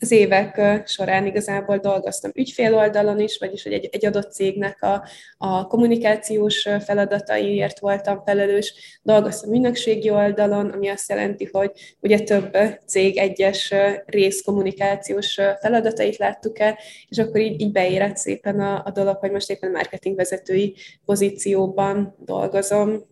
az 0.00 0.10
évek 0.10 0.82
során 0.86 1.26
igazából 1.26 1.78
dolgoztam 1.78 2.30
ügyféloldalon 2.34 3.20
is, 3.20 3.38
vagyis 3.38 3.62
hogy 3.62 3.72
egy, 3.72 3.88
egy 3.92 4.06
adott 4.06 4.32
cégnek 4.32 4.82
a, 4.82 5.04
a 5.38 5.66
kommunikációs 5.66 6.68
feladataiért 6.84 7.78
voltam 7.78 8.22
felelős, 8.24 9.00
dolgoztam 9.02 9.52
ügynökségi 9.52 10.10
oldalon, 10.10 10.70
ami 10.70 10.88
azt 10.88 11.08
jelenti, 11.08 11.48
hogy 11.52 11.70
ugye 12.00 12.18
több 12.18 12.56
cég 12.86 13.16
egyes 13.16 13.74
rész 14.06 14.42
kommunikációs 14.42 15.34
feladatait 15.60 16.16
láttuk 16.16 16.58
el, 16.58 16.78
és 17.08 17.18
akkor 17.18 17.40
így, 17.40 17.60
így 17.60 17.72
beérett 17.72 18.16
szépen 18.16 18.60
a, 18.60 18.82
a 18.84 18.90
dolog, 18.90 19.16
hogy 19.16 19.30
most 19.30 19.50
éppen 19.50 19.70
marketingvezetői 19.70 20.76
pozícióban 21.04 22.16
dolgozom, 22.24 23.08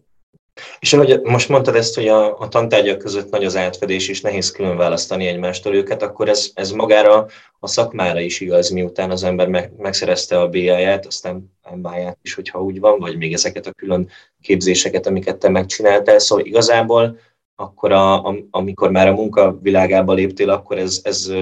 és 0.80 0.92
ahogy 0.92 1.20
most 1.20 1.48
mondtad 1.48 1.74
ezt, 1.74 1.94
hogy 1.94 2.08
a, 2.08 2.40
a 2.40 2.48
tantárgyak 2.48 2.98
között 2.98 3.30
nagy 3.30 3.44
az 3.44 3.56
átfedés, 3.56 4.08
és 4.08 4.20
nehéz 4.20 4.50
külön 4.50 4.76
választani 4.76 5.26
egymástól 5.26 5.74
őket, 5.74 6.02
akkor 6.02 6.28
ez, 6.28 6.50
ez 6.54 6.70
magára 6.70 7.26
a 7.60 7.66
szakmára 7.66 8.20
is 8.20 8.40
igaz, 8.40 8.70
miután 8.70 9.10
az 9.10 9.22
ember 9.22 9.48
meg, 9.48 9.72
megszerezte 9.76 10.40
a 10.40 10.48
BA-ját, 10.48 11.06
aztán 11.06 11.52
MBA-ját 11.74 12.18
is, 12.22 12.34
hogyha 12.34 12.62
úgy 12.62 12.80
van, 12.80 12.98
vagy 12.98 13.16
még 13.16 13.32
ezeket 13.32 13.66
a 13.66 13.72
külön 13.72 14.08
képzéseket, 14.40 15.06
amiket 15.06 15.36
te 15.36 15.48
megcsináltál. 15.48 16.18
Szóval 16.18 16.44
igazából 16.44 17.18
akkor 17.60 17.92
a, 17.92 18.24
a, 18.24 18.36
amikor 18.50 18.90
már 18.90 19.08
a 19.08 19.14
munka 19.14 19.58
világába 19.62 20.12
léptél, 20.12 20.50
akkor 20.50 20.78
ez, 20.78 21.00
ez 21.02 21.32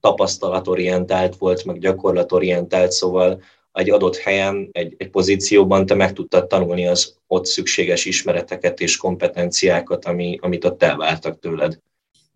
tapasztalatorientált 0.00 1.36
volt, 1.36 1.64
meg 1.64 1.78
gyakorlatorientált, 1.78 2.92
szóval 2.92 3.42
egy 3.72 3.90
adott 3.90 4.16
helyen, 4.16 4.68
egy, 4.72 4.94
egy 4.96 5.10
pozícióban 5.10 5.86
te 5.86 5.94
meg 5.94 6.12
tudtad 6.12 6.46
tanulni 6.46 6.86
az 6.86 7.16
ott 7.26 7.46
szükséges 7.46 8.04
ismereteket 8.04 8.80
és 8.80 8.96
kompetenciákat, 8.96 10.04
ami, 10.04 10.38
amit 10.40 10.64
ott 10.64 10.82
elváltak 10.82 11.38
tőled. 11.38 11.78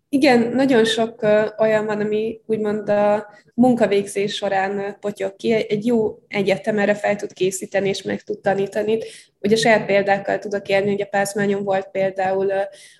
Igen, 0.09 0.39
nagyon 0.39 0.85
sok 0.85 1.21
olyan 1.57 1.85
van, 1.85 2.01
ami 2.01 2.41
úgymond 2.45 2.89
a 2.89 3.27
munkavégzés 3.53 4.35
során 4.35 4.97
potyog 4.99 5.35
ki. 5.35 5.51
Egy 5.53 5.85
jó 5.85 6.19
egyetem 6.27 6.79
erre 6.79 6.95
fel 6.95 7.15
tud 7.15 7.33
készíteni 7.33 7.89
és 7.89 8.01
meg 8.01 8.21
tud 8.21 8.39
tanítani. 8.39 8.99
Ugye 9.47 9.55
saját 9.55 9.85
példákkal 9.85 10.39
tudok 10.39 10.67
élni, 10.67 10.89
hogy 10.89 11.01
a 11.01 11.05
Pászmányon 11.05 11.63
volt 11.63 11.87
például 11.91 12.51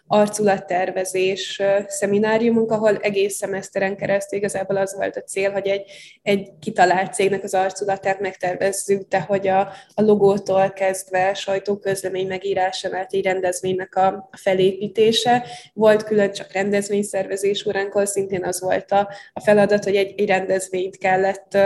arculattervezés 0.07 1.61
szemináriumunk, 1.87 2.71
ahol 2.71 2.97
egész 2.97 3.35
szemeszteren 3.35 3.95
keresztül 3.95 4.37
igazából 4.37 4.77
az 4.77 4.95
volt 4.95 5.15
a 5.15 5.21
cél, 5.21 5.51
hogy 5.51 5.67
egy, 5.67 5.91
egy 6.21 6.49
kitalált 6.59 7.13
cégnek 7.13 7.43
az 7.43 7.53
arculatát 7.53 8.19
megtervezzük, 8.19 9.07
de 9.07 9.19
hogy 9.19 9.47
a, 9.47 9.59
a 9.93 10.01
logótól 10.01 10.69
kezdve 10.69 11.33
sajtóközlemény 11.33 12.27
megírásán 12.27 12.93
át 12.93 13.13
egy 13.13 13.23
rendezvénynek 13.23 13.95
a, 13.95 14.07
a 14.07 14.37
felépítése. 14.37 15.45
Volt 15.73 16.03
külön 16.03 16.31
csak 16.31 16.51
rendezvényszervezés 16.51 17.65
óránkon, 17.65 18.05
szintén 18.05 18.43
az 18.43 18.61
volt 18.61 18.91
a, 18.91 19.09
a 19.33 19.39
feladat, 19.39 19.83
hogy 19.83 19.95
egy, 19.95 20.13
egy 20.17 20.27
rendezvényt 20.27 20.97
kellett 20.97 21.57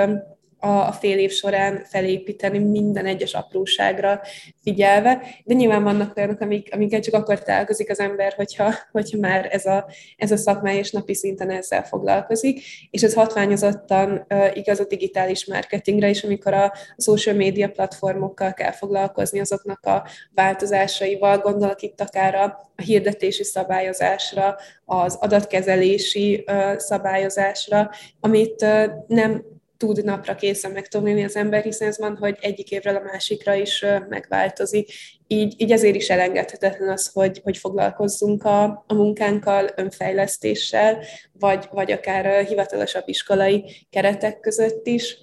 a, 0.62 0.92
fél 0.92 1.18
év 1.18 1.32
során 1.32 1.84
felépíteni 1.90 2.58
minden 2.60 3.06
egyes 3.06 3.34
apróságra 3.34 4.22
figyelve, 4.64 5.22
de 5.44 5.54
nyilván 5.54 5.84
vannak 5.84 6.18
olyanok, 6.18 6.40
amik, 6.40 6.74
amiket 6.74 7.04
csak 7.04 7.14
akkor 7.14 7.44
találkozik 7.44 7.90
az 7.90 8.00
ember, 8.00 8.34
hogyha, 8.34 8.74
hogyha 8.92 9.18
már 9.18 9.48
ez 9.52 9.66
a, 9.66 9.86
ez 10.18 10.32
a 10.32 10.38
szakmai 10.38 10.78
és 10.78 10.92
napi 10.92 11.14
szinten 11.14 11.50
ezzel 11.50 11.84
foglalkozik, 11.84 12.62
és 12.90 13.04
ez 13.04 13.14
hatványozottan 13.14 14.26
uh, 14.30 14.58
igaz 14.58 14.80
a 14.80 14.86
digitális 14.86 15.46
marketingre 15.46 16.10
is, 16.10 16.24
amikor 16.24 16.54
a, 16.54 16.74
social 16.98 17.36
media 17.36 17.70
platformokkal 17.70 18.54
kell 18.54 18.72
foglalkozni, 18.72 19.40
azoknak 19.40 19.86
a 19.86 20.08
változásaival, 20.34 21.38
gondolok 21.38 21.82
itt 21.82 22.02
akár 22.02 22.36
a 22.36 22.72
hirdetési 22.84 23.44
szabályozásra, 23.44 24.56
az 24.86 25.18
adatkezelési 25.20 26.44
uh, 26.52 26.78
szabályozásra, 26.78 27.90
amit 28.20 28.62
uh, 28.62 28.86
nem 29.08 29.60
tud 29.82 30.04
napra 30.04 30.36
készen 30.36 30.72
megtanulni 30.72 31.24
az 31.24 31.36
ember, 31.36 31.64
hiszen 31.64 31.88
ez 31.88 31.98
van, 31.98 32.18
hogy 32.18 32.38
egyik 32.42 32.72
évről 32.72 32.96
a 32.96 33.02
másikra 33.12 33.54
is 33.54 33.86
megváltozik. 34.10 34.92
Így, 35.28 35.54
így 35.58 35.72
ezért 35.72 35.96
is 35.96 36.10
elengedhetetlen 36.10 36.90
az, 36.90 37.10
hogy, 37.14 37.42
hogy 37.44 37.58
foglalkozzunk 37.58 38.44
a, 38.44 38.64
a 38.88 38.94
munkánkkal, 38.94 39.70
önfejlesztéssel, 39.76 41.04
vagy, 41.40 41.68
vagy 41.72 41.92
akár 41.92 42.46
hivatalosabb 42.46 43.04
iskolai 43.06 43.86
keretek 43.90 44.40
között 44.40 44.88
is. 44.88 45.18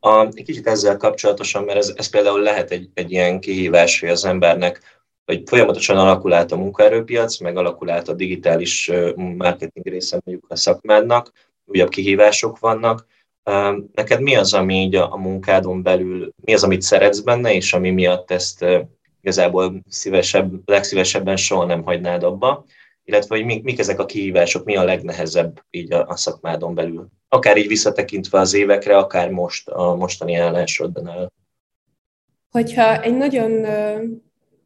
A, 0.00 0.26
egy 0.26 0.44
kicsit 0.44 0.66
ezzel 0.66 0.96
kapcsolatosan, 0.96 1.64
mert 1.64 1.78
ez, 1.78 1.92
ez 1.96 2.08
például 2.08 2.40
lehet 2.40 2.70
egy, 2.70 2.88
egy 2.94 3.10
ilyen 3.10 3.40
kihívás, 3.40 4.00
hogy 4.00 4.08
az 4.08 4.24
embernek 4.24 4.80
hogy 5.24 5.42
folyamatosan 5.46 5.96
alakul 5.96 6.32
át 6.32 6.52
a 6.52 6.56
munkaerőpiac, 6.56 7.38
meg 7.38 7.56
alakul 7.56 7.90
át 7.90 8.08
a 8.08 8.12
digitális 8.12 8.90
marketing 9.14 9.86
része 9.86 10.20
mondjuk 10.24 10.50
a 10.50 10.56
szakmádnak, 10.56 11.32
újabb 11.64 11.88
kihívások 11.88 12.58
vannak, 12.58 13.06
Neked 13.94 14.20
mi 14.20 14.36
az, 14.36 14.54
ami 14.54 14.74
így 14.74 14.94
a 14.94 15.16
munkádon 15.16 15.82
belül, 15.82 16.32
mi 16.44 16.54
az, 16.54 16.64
amit 16.64 16.82
szeretsz 16.82 17.20
benne, 17.20 17.54
és 17.54 17.72
ami 17.72 17.90
miatt 17.90 18.30
ezt 18.30 18.64
igazából 19.20 19.82
szívesebb, 19.88 20.52
legszívesebben 20.64 21.36
soha 21.36 21.64
nem 21.64 21.82
hagynád 21.82 22.22
abba, 22.22 22.64
illetve 23.04 23.36
hogy 23.36 23.44
mik, 23.44 23.62
mik 23.62 23.78
ezek 23.78 23.98
a 23.98 24.06
kihívások, 24.06 24.64
mi 24.64 24.76
a 24.76 24.84
legnehezebb 24.84 25.64
így 25.70 25.92
a, 25.92 26.06
a 26.06 26.16
szakmádon 26.16 26.74
belül. 26.74 27.08
Akár 27.28 27.56
így 27.56 27.66
visszatekintve 27.66 28.38
az 28.38 28.54
évekre, 28.54 28.96
akár 28.96 29.30
most 29.30 29.68
a 29.68 29.94
mostani 29.94 30.34
állásodnál. 30.34 31.32
Hogyha 32.50 33.02
egy 33.02 33.16
nagyon 33.16 33.66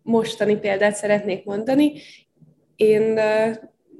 mostani 0.03 0.57
példát 0.57 0.95
szeretnék 0.95 1.45
mondani, 1.45 1.93
én 2.77 3.21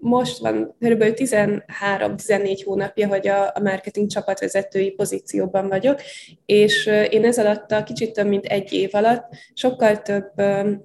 most 0.05 0.39
van 0.39 0.77
kb. 0.81 1.03
13-14 1.03 2.63
hónapja, 2.65 3.09
hogy 3.09 3.29
a, 3.29 3.51
a 3.55 3.61
marketing 3.61 4.11
csapatvezetői 4.11 4.91
pozícióban 4.91 5.69
vagyok, 5.69 6.01
és 6.47 6.87
én 7.11 7.25
ez 7.25 7.39
alatt 7.39 7.71
a 7.73 7.83
kicsit 7.83 8.13
több 8.13 8.27
mint 8.27 8.45
egy 8.45 8.73
év 8.73 8.91
alatt 8.93 9.25
sokkal 9.55 10.03
több 10.03 10.33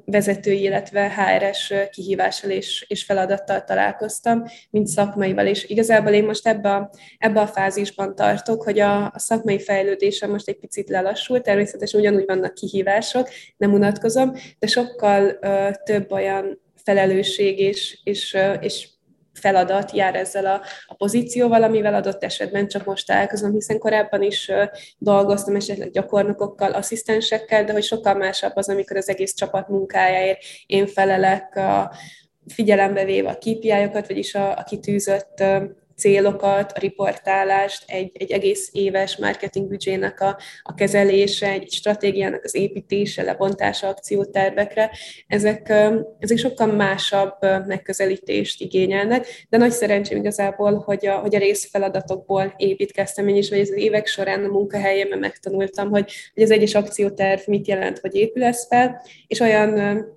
vezetői, 0.06 0.62
illetve 0.62 1.10
HRS 1.10 1.74
kihívással 1.92 2.50
és, 2.50 2.86
és 2.88 3.04
feladattal 3.04 3.64
találkoztam, 3.64 4.44
mint 4.70 4.88
szakmaival, 4.88 5.46
és 5.48 5.64
igazából 5.64 6.12
én 6.12 6.26
most 6.26 6.48
ebbe 6.48 6.70
a, 6.70 6.90
ebbe 7.18 7.40
a 7.40 7.48
fázisban 7.48 8.16
tartok, 8.16 8.64
hogy 8.64 8.80
a, 8.80 9.06
a 9.06 9.20
szakmai 9.20 9.60
fejlődésem 9.60 10.30
most 10.30 10.48
egy 10.48 10.60
picit 10.60 10.90
lelassult, 10.90 11.44
természetesen 11.44 12.00
ugyanúgy 12.00 12.26
vannak 12.26 12.54
kihívások, 12.54 13.30
nem 13.58 13.74
unatkozom, 13.74 14.34
de 14.60 14.68
sokkal 14.68 15.38
uh, 15.42 15.72
több 15.84 16.12
olyan 16.12 16.66
felelősség 16.84 17.60
és, 17.60 18.00
és, 18.04 18.38
és 18.60 18.88
feladat 19.38 19.92
jár 19.92 20.16
ezzel 20.16 20.46
a, 20.46 20.62
a 20.88 20.94
pozícióval, 20.94 21.64
amivel 21.64 21.94
adott 21.94 22.24
esetben 22.24 22.68
csak 22.68 22.86
most 22.86 23.08
találkozom, 23.08 23.52
hiszen 23.52 23.80
korábban 23.80 24.22
is 24.22 24.52
dolgoztam 24.98 25.56
esetleg 25.56 25.92
gyakornokokkal, 25.92 26.72
asszisztensekkel, 26.72 27.64
de 27.64 27.74
hogy 27.74 27.84
sokkal 27.84 28.14
másabb 28.14 28.56
az, 28.56 28.70
amikor 28.70 28.98
az 28.98 29.10
egész 29.10 29.34
csapat 29.34 29.68
munkájáért 29.68 30.40
én 30.66 30.88
felelek, 30.88 31.56
a, 31.56 31.92
figyelembe 32.54 33.06
véve 33.06 33.30
a 33.30 33.38
KPI-okat, 33.38 34.08
vagyis 34.08 34.36
a, 34.36 34.58
a 34.58 34.64
kitűzött 34.64 35.44
célokat, 35.98 36.72
a 36.72 36.80
riportálást, 36.80 37.84
egy, 37.88 38.12
egy 38.14 38.32
egész 38.32 38.70
éves 38.72 39.18
marketing 39.18 39.68
büdzsének 39.68 40.22
a, 40.22 40.38
a 40.64 40.74
kezelése, 40.74 41.50
egy 41.50 41.72
stratégiának 41.72 42.44
az 42.44 42.56
építése, 42.56 43.24
lebontása 43.24 43.88
akciótervekre, 43.88 44.92
ezek, 45.28 45.74
ezek 46.20 46.38
sokkal 46.38 46.68
másabb 46.68 47.34
megközelítést 47.68 48.62
igényelnek, 48.62 49.28
de 49.50 49.58
nagy 49.58 49.72
szerencsém 49.72 50.18
igazából, 50.18 50.78
hogy 50.78 51.08
a, 51.08 51.16
hogy 51.16 51.36
a 51.36 51.40
részfeladatokból 51.40 52.54
építkeztem 52.58 53.28
én 53.28 53.36
is, 53.36 53.50
vagy 53.50 53.60
az 53.60 53.72
évek 53.72 54.08
során 54.08 54.44
a 54.44 54.48
munkahelyemen 54.48 55.20
megtanultam, 55.20 55.90
hogy, 55.90 56.12
hogy 56.34 56.44
az 56.44 56.52
egyes 56.52 56.76
akcióterv 56.76 57.42
mit 57.48 57.68
jelent, 57.68 58.00
hogy 58.00 58.16
épül 58.16 58.44
ez 58.44 58.68
fel, 58.68 59.02
és 59.28 59.40
olyan 59.40 60.16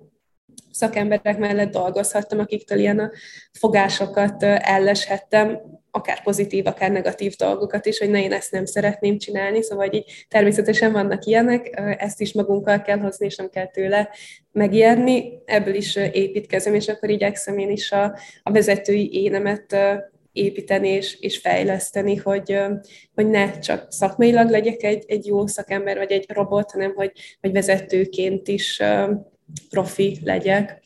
szakemberek 0.71 1.37
mellett 1.37 1.71
dolgozhattam, 1.71 2.39
akiktől 2.39 2.79
ilyen 2.79 2.99
a 2.99 3.11
fogásokat 3.59 4.43
elleshettem, 4.43 5.59
akár 5.91 6.23
pozitív, 6.23 6.67
akár 6.67 6.91
negatív 6.91 7.35
dolgokat 7.35 7.85
is, 7.85 7.99
hogy 7.99 8.09
ne 8.09 8.23
én 8.23 8.33
ezt 8.33 8.51
nem 8.51 8.65
szeretném 8.65 9.17
csinálni, 9.17 9.63
szóval 9.63 9.93
így 9.93 10.25
természetesen 10.27 10.91
vannak 10.91 11.25
ilyenek, 11.25 11.81
ezt 11.97 12.21
is 12.21 12.33
magunkkal 12.33 12.81
kell 12.81 12.99
hozni, 12.99 13.25
és 13.25 13.35
nem 13.35 13.49
kell 13.49 13.67
tőle 13.67 14.09
megijedni, 14.51 15.39
ebből 15.45 15.73
is 15.73 15.95
építkezem, 15.95 16.75
és 16.75 16.87
akkor 16.87 17.09
igyekszem 17.09 17.57
én 17.57 17.69
is 17.69 17.91
a, 17.91 18.17
a 18.43 18.51
vezetői 18.51 19.23
énemet 19.23 19.75
építeni 20.31 20.89
és, 20.89 21.19
és 21.19 21.37
fejleszteni, 21.37 22.15
hogy, 22.15 22.57
hogy 23.15 23.29
ne 23.29 23.59
csak 23.59 23.91
szakmailag 23.91 24.49
legyek 24.49 24.83
egy, 24.83 25.03
egy 25.07 25.25
jó 25.25 25.47
szakember, 25.47 25.97
vagy 25.97 26.11
egy 26.11 26.25
robot, 26.27 26.71
hanem 26.71 26.93
hogy, 26.95 27.11
hogy 27.41 27.51
vezetőként 27.51 28.47
is 28.47 28.81
profi 29.69 30.19
legyek. 30.23 30.81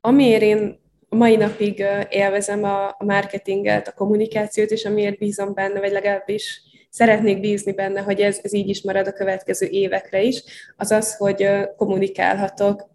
Amiért 0.00 0.42
én 0.42 0.80
mai 1.08 1.36
napig 1.36 1.84
élvezem 2.10 2.64
a, 2.64 2.96
marketinget, 2.98 3.88
a 3.88 3.92
kommunikációt, 3.92 4.70
és 4.70 4.84
amiért 4.84 5.18
bízom 5.18 5.54
benne, 5.54 5.80
vagy 5.80 5.92
legalábbis 5.92 6.62
szeretnék 6.90 7.40
bízni 7.40 7.72
benne, 7.72 8.00
hogy 8.00 8.20
ez, 8.20 8.38
ez 8.42 8.52
így 8.52 8.68
is 8.68 8.82
marad 8.82 9.06
a 9.06 9.12
következő 9.12 9.66
évekre 9.66 10.22
is, 10.22 10.42
az 10.76 10.90
az, 10.90 11.16
hogy 11.16 11.48
kommunikálhatok. 11.76 12.90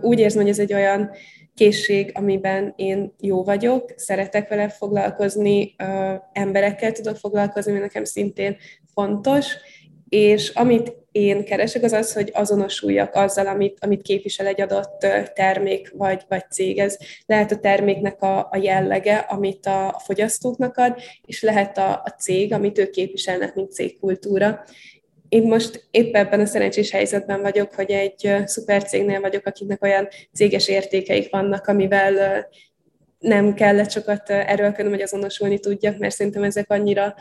Úgy 0.00 0.18
érzem, 0.18 0.40
hogy 0.40 0.50
ez 0.50 0.58
egy 0.58 0.74
olyan 0.74 1.10
készség, 1.54 2.10
amiben 2.14 2.72
én 2.76 3.14
jó 3.20 3.44
vagyok, 3.44 3.92
szeretek 3.96 4.48
vele 4.48 4.68
foglalkozni, 4.68 5.74
emberekkel 6.32 6.92
tudok 6.92 7.16
foglalkozni, 7.16 7.70
ami 7.70 7.80
nekem 7.80 8.04
szintén 8.04 8.56
fontos, 8.94 9.56
és 10.08 10.48
amit 10.48 10.96
én 11.12 11.44
keresek, 11.44 11.82
az 11.82 11.92
az, 11.92 12.12
hogy 12.12 12.30
azonosuljak 12.34 13.14
azzal, 13.14 13.46
amit, 13.46 13.78
amit 13.80 14.02
képvisel 14.02 14.46
egy 14.46 14.60
adott 14.60 15.06
termék 15.34 15.92
vagy, 15.94 16.22
vagy 16.28 16.50
cég. 16.50 16.78
Ez 16.78 16.96
lehet 17.26 17.52
a 17.52 17.58
terméknek 17.58 18.22
a, 18.22 18.48
a 18.50 18.56
jellege, 18.56 19.16
amit 19.16 19.66
a, 19.66 19.88
a 19.88 19.98
fogyasztóknak 19.98 20.76
ad, 20.76 20.96
és 21.26 21.42
lehet 21.42 21.78
a, 21.78 22.02
a 22.04 22.14
cég, 22.18 22.52
amit 22.52 22.78
ők 22.78 22.90
képviselnek, 22.90 23.54
mint 23.54 23.72
cégkultúra. 23.72 24.64
Én 25.28 25.42
most 25.42 25.88
épp 25.90 26.14
ebben 26.14 26.40
a 26.40 26.46
szerencsés 26.46 26.90
helyzetben 26.90 27.40
vagyok, 27.40 27.74
hogy 27.74 27.90
egy 27.90 28.34
szuper 28.44 28.84
cégnél 28.84 29.20
vagyok, 29.20 29.46
akiknek 29.46 29.82
olyan 29.82 30.08
céges 30.32 30.68
értékeik 30.68 31.30
vannak, 31.30 31.66
amivel 31.66 32.46
nem 33.18 33.54
kellett 33.54 33.90
sokat 33.90 34.30
erőlködnöm, 34.30 34.92
hogy 34.92 35.02
azonosulni 35.02 35.58
tudjak, 35.58 35.98
mert 35.98 36.14
szerintem 36.14 36.42
ezek 36.42 36.70
annyira 36.70 37.14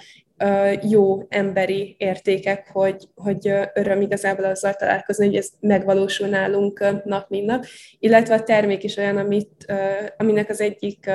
jó 0.90 1.26
emberi 1.30 1.96
értékek, 2.00 2.70
hogy, 2.72 3.08
hogy 3.16 3.52
öröm 3.74 4.02
igazából 4.02 4.46
azzal 4.46 4.74
találkozni, 4.74 5.26
hogy 5.26 5.36
ez 5.36 5.50
megvalósul 5.60 6.28
nálunk 6.28 7.04
nap, 7.04 7.30
mint 7.30 7.46
nap. 7.46 7.66
Illetve 8.00 8.34
a 8.34 8.44
termék 8.44 8.84
is 8.84 8.98
olyan, 8.98 9.18
amit, 9.18 9.74
aminek 10.18 10.50
az 10.50 10.62
egyik 10.62 11.10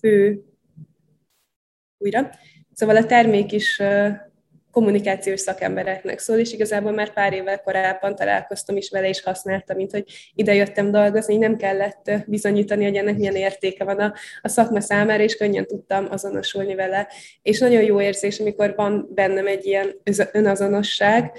fő 0.00 0.44
újra. 1.98 2.30
Szóval 2.72 2.96
a 2.96 3.06
termék 3.06 3.52
is 3.52 3.82
kommunikációs 4.72 5.40
szakembereknek 5.40 6.18
szól, 6.18 6.36
és 6.36 6.52
igazából 6.52 6.92
már 6.92 7.12
pár 7.12 7.32
évvel 7.32 7.60
korábban 7.60 8.14
találkoztam 8.14 8.76
is 8.76 8.90
vele, 8.90 9.08
és 9.08 9.22
használtam, 9.22 9.76
mint 9.76 9.90
hogy 9.90 10.04
ide 10.34 10.54
jöttem 10.54 10.90
dolgozni, 10.90 11.36
nem 11.36 11.56
kellett 11.56 12.10
bizonyítani, 12.26 12.84
hogy 12.84 12.96
ennek 12.96 13.16
milyen 13.16 13.36
értéke 13.36 13.84
van 13.84 13.98
a, 13.98 14.14
a 14.42 14.48
szakma 14.48 14.80
számára, 14.80 15.22
és 15.22 15.36
könnyen 15.36 15.66
tudtam 15.66 16.06
azonosulni 16.10 16.74
vele. 16.74 17.08
És 17.42 17.58
nagyon 17.58 17.82
jó 17.82 18.00
érzés, 18.00 18.40
amikor 18.40 18.74
van 18.76 19.10
bennem 19.14 19.46
egy 19.46 19.66
ilyen 19.66 19.94
önazonosság, 20.32 21.32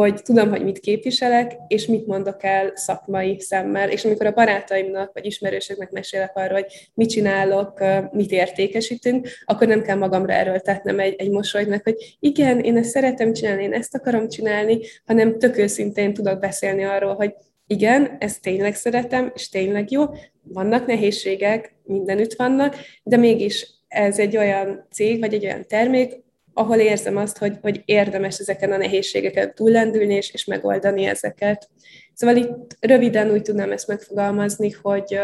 hogy 0.00 0.22
tudom, 0.22 0.50
hogy 0.50 0.64
mit 0.64 0.78
képviselek, 0.78 1.56
és 1.68 1.86
mit 1.86 2.06
mondok 2.06 2.44
el 2.44 2.72
szakmai 2.74 3.40
szemmel. 3.40 3.90
És 3.90 4.04
amikor 4.04 4.26
a 4.26 4.32
barátaimnak 4.32 5.12
vagy 5.12 5.26
ismerősöknek 5.26 5.90
mesélek 5.90 6.36
arról, 6.36 6.52
hogy 6.52 6.90
mit 6.94 7.08
csinálok, 7.08 7.84
mit 8.12 8.30
értékesítünk, 8.30 9.28
akkor 9.44 9.66
nem 9.66 9.82
kell 9.82 9.96
magamra 9.96 10.32
erőltetnem 10.32 10.98
egy, 10.98 11.14
egy 11.18 11.30
mosolyt, 11.30 11.82
hogy 11.82 12.16
igen, 12.20 12.60
én 12.60 12.76
ezt 12.76 12.90
szeretem 12.90 13.32
csinálni, 13.32 13.62
én 13.62 13.72
ezt 13.72 13.94
akarom 13.94 14.28
csinálni, 14.28 14.78
hanem 15.06 15.38
tök 15.38 15.58
őszintén 15.58 16.14
tudok 16.14 16.38
beszélni 16.38 16.84
arról, 16.84 17.14
hogy 17.14 17.34
igen, 17.66 18.16
ezt 18.20 18.42
tényleg 18.42 18.74
szeretem, 18.74 19.32
és 19.34 19.48
tényleg 19.48 19.90
jó, 19.90 20.04
vannak 20.42 20.86
nehézségek, 20.86 21.74
mindenütt 21.84 22.34
vannak, 22.34 22.76
de 23.02 23.16
mégis 23.16 23.70
ez 23.88 24.18
egy 24.18 24.36
olyan 24.36 24.86
cég, 24.90 25.20
vagy 25.20 25.34
egy 25.34 25.44
olyan 25.44 25.66
termék, 25.66 26.26
ahol 26.58 26.78
érzem 26.78 27.16
azt, 27.16 27.38
hogy, 27.38 27.58
hogy 27.60 27.82
érdemes 27.84 28.38
ezeken 28.38 28.72
a 28.72 28.76
nehézségeken 28.76 29.54
túllendülni 29.54 30.14
és, 30.14 30.32
és 30.32 30.44
megoldani 30.44 31.04
ezeket. 31.04 31.68
Szóval 32.14 32.36
itt 32.36 32.76
röviden 32.80 33.30
úgy 33.30 33.42
tudnám 33.42 33.72
ezt 33.72 33.88
megfogalmazni, 33.88 34.70
hogy 34.70 35.20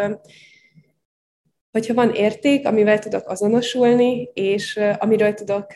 hogyha 1.70 1.94
van 1.94 2.14
érték, 2.14 2.66
amivel 2.66 2.98
tudok 2.98 3.28
azonosulni, 3.28 4.30
és 4.34 4.80
amiről 4.98 5.34
tudok 5.34 5.66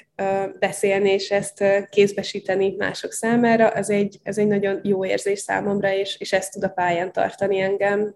beszélni, 0.58 1.10
és 1.10 1.30
ezt 1.30 1.64
kézbesíteni 1.90 2.74
mások 2.76 3.12
számára, 3.12 3.68
az 3.68 3.90
egy, 3.90 4.18
ez 4.22 4.38
egy 4.38 4.46
nagyon 4.46 4.80
jó 4.82 5.04
érzés 5.04 5.38
számomra, 5.38 5.92
és, 5.92 6.16
és 6.18 6.32
ezt 6.32 6.52
tud 6.52 6.64
a 6.64 6.68
pályán 6.68 7.12
tartani 7.12 7.60
engem. 7.60 8.14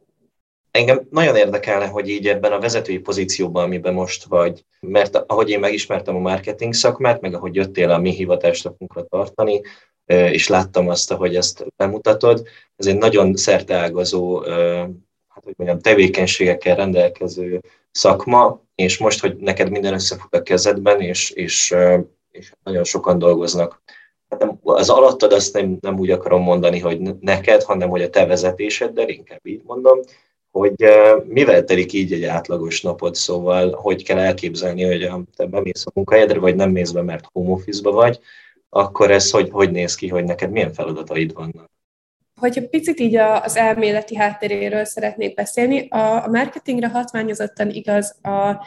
Engem 0.72 1.06
nagyon 1.10 1.36
érdekelne, 1.36 1.86
hogy 1.86 2.08
így 2.08 2.28
ebben 2.28 2.52
a 2.52 2.60
vezetői 2.60 2.98
pozícióban, 2.98 3.64
amiben 3.64 3.94
most 3.94 4.24
vagy, 4.24 4.64
mert 4.80 5.16
ahogy 5.16 5.50
én 5.50 5.58
megismertem 5.58 6.16
a 6.16 6.18
marketing 6.18 6.74
szakmát, 6.74 7.20
meg 7.20 7.34
ahogy 7.34 7.54
jöttél 7.54 7.90
a 7.90 7.98
mi 7.98 8.10
hivatáslapunkra 8.10 9.02
tartani, 9.02 9.60
és 10.06 10.48
láttam 10.48 10.88
azt, 10.88 11.12
hogy 11.12 11.36
ezt 11.36 11.66
bemutatod, 11.76 12.46
ez 12.76 12.86
egy 12.86 12.96
nagyon 12.96 13.36
szerteágazó, 13.36 14.40
hát 15.28 15.44
hogy 15.44 15.54
mondjam, 15.56 15.80
tevékenységekkel 15.80 16.76
rendelkező 16.76 17.60
szakma, 17.90 18.62
és 18.74 18.98
most, 18.98 19.20
hogy 19.20 19.36
neked 19.36 19.70
minden 19.70 19.94
összefut 19.94 20.34
a 20.34 20.42
kezedben, 20.42 21.00
és, 21.00 21.30
és, 21.30 21.74
és 22.30 22.52
nagyon 22.64 22.84
sokan 22.84 23.18
dolgoznak. 23.18 23.82
Hát 24.28 24.54
az 24.62 24.88
alattad 24.88 25.32
azt 25.32 25.54
nem, 25.54 25.78
nem 25.80 25.98
úgy 25.98 26.10
akarom 26.10 26.42
mondani, 26.42 26.78
hogy 26.78 27.00
neked, 27.20 27.62
hanem 27.62 27.88
hogy 27.88 28.02
a 28.02 28.10
te 28.10 28.26
vezetéseddel, 28.26 29.08
inkább 29.08 29.46
így 29.46 29.62
mondom, 29.64 30.00
hogy 30.52 30.74
mivel 31.24 31.64
telik 31.64 31.92
így 31.92 32.12
egy 32.12 32.24
átlagos 32.24 32.82
napod, 32.82 33.14
szóval 33.14 33.70
hogy 33.70 34.04
kell 34.04 34.18
elképzelni, 34.18 34.84
hogy 34.84 35.10
te 35.36 35.46
bemész 35.46 35.86
a 35.86 35.90
munkahelyedre, 35.94 36.38
vagy 36.38 36.56
nem 36.56 36.70
mész 36.70 36.90
be, 36.90 37.02
mert 37.02 37.24
home 37.32 37.50
office-ba 37.50 37.90
vagy, 37.90 38.18
akkor 38.68 39.10
ez 39.10 39.30
hogy, 39.30 39.48
hogy 39.50 39.70
néz 39.70 39.94
ki, 39.94 40.08
hogy 40.08 40.24
neked 40.24 40.50
milyen 40.50 40.72
feladataid 40.72 41.32
vannak? 41.32 41.70
Hogyha 42.40 42.68
picit 42.68 43.00
így 43.00 43.16
az 43.16 43.56
elméleti 43.56 44.16
hátteréről 44.16 44.84
szeretnék 44.84 45.34
beszélni, 45.34 45.88
a 45.88 46.28
marketingre 46.30 46.88
hatványozottan 46.88 47.70
igaz 47.70 48.16
a, 48.22 48.66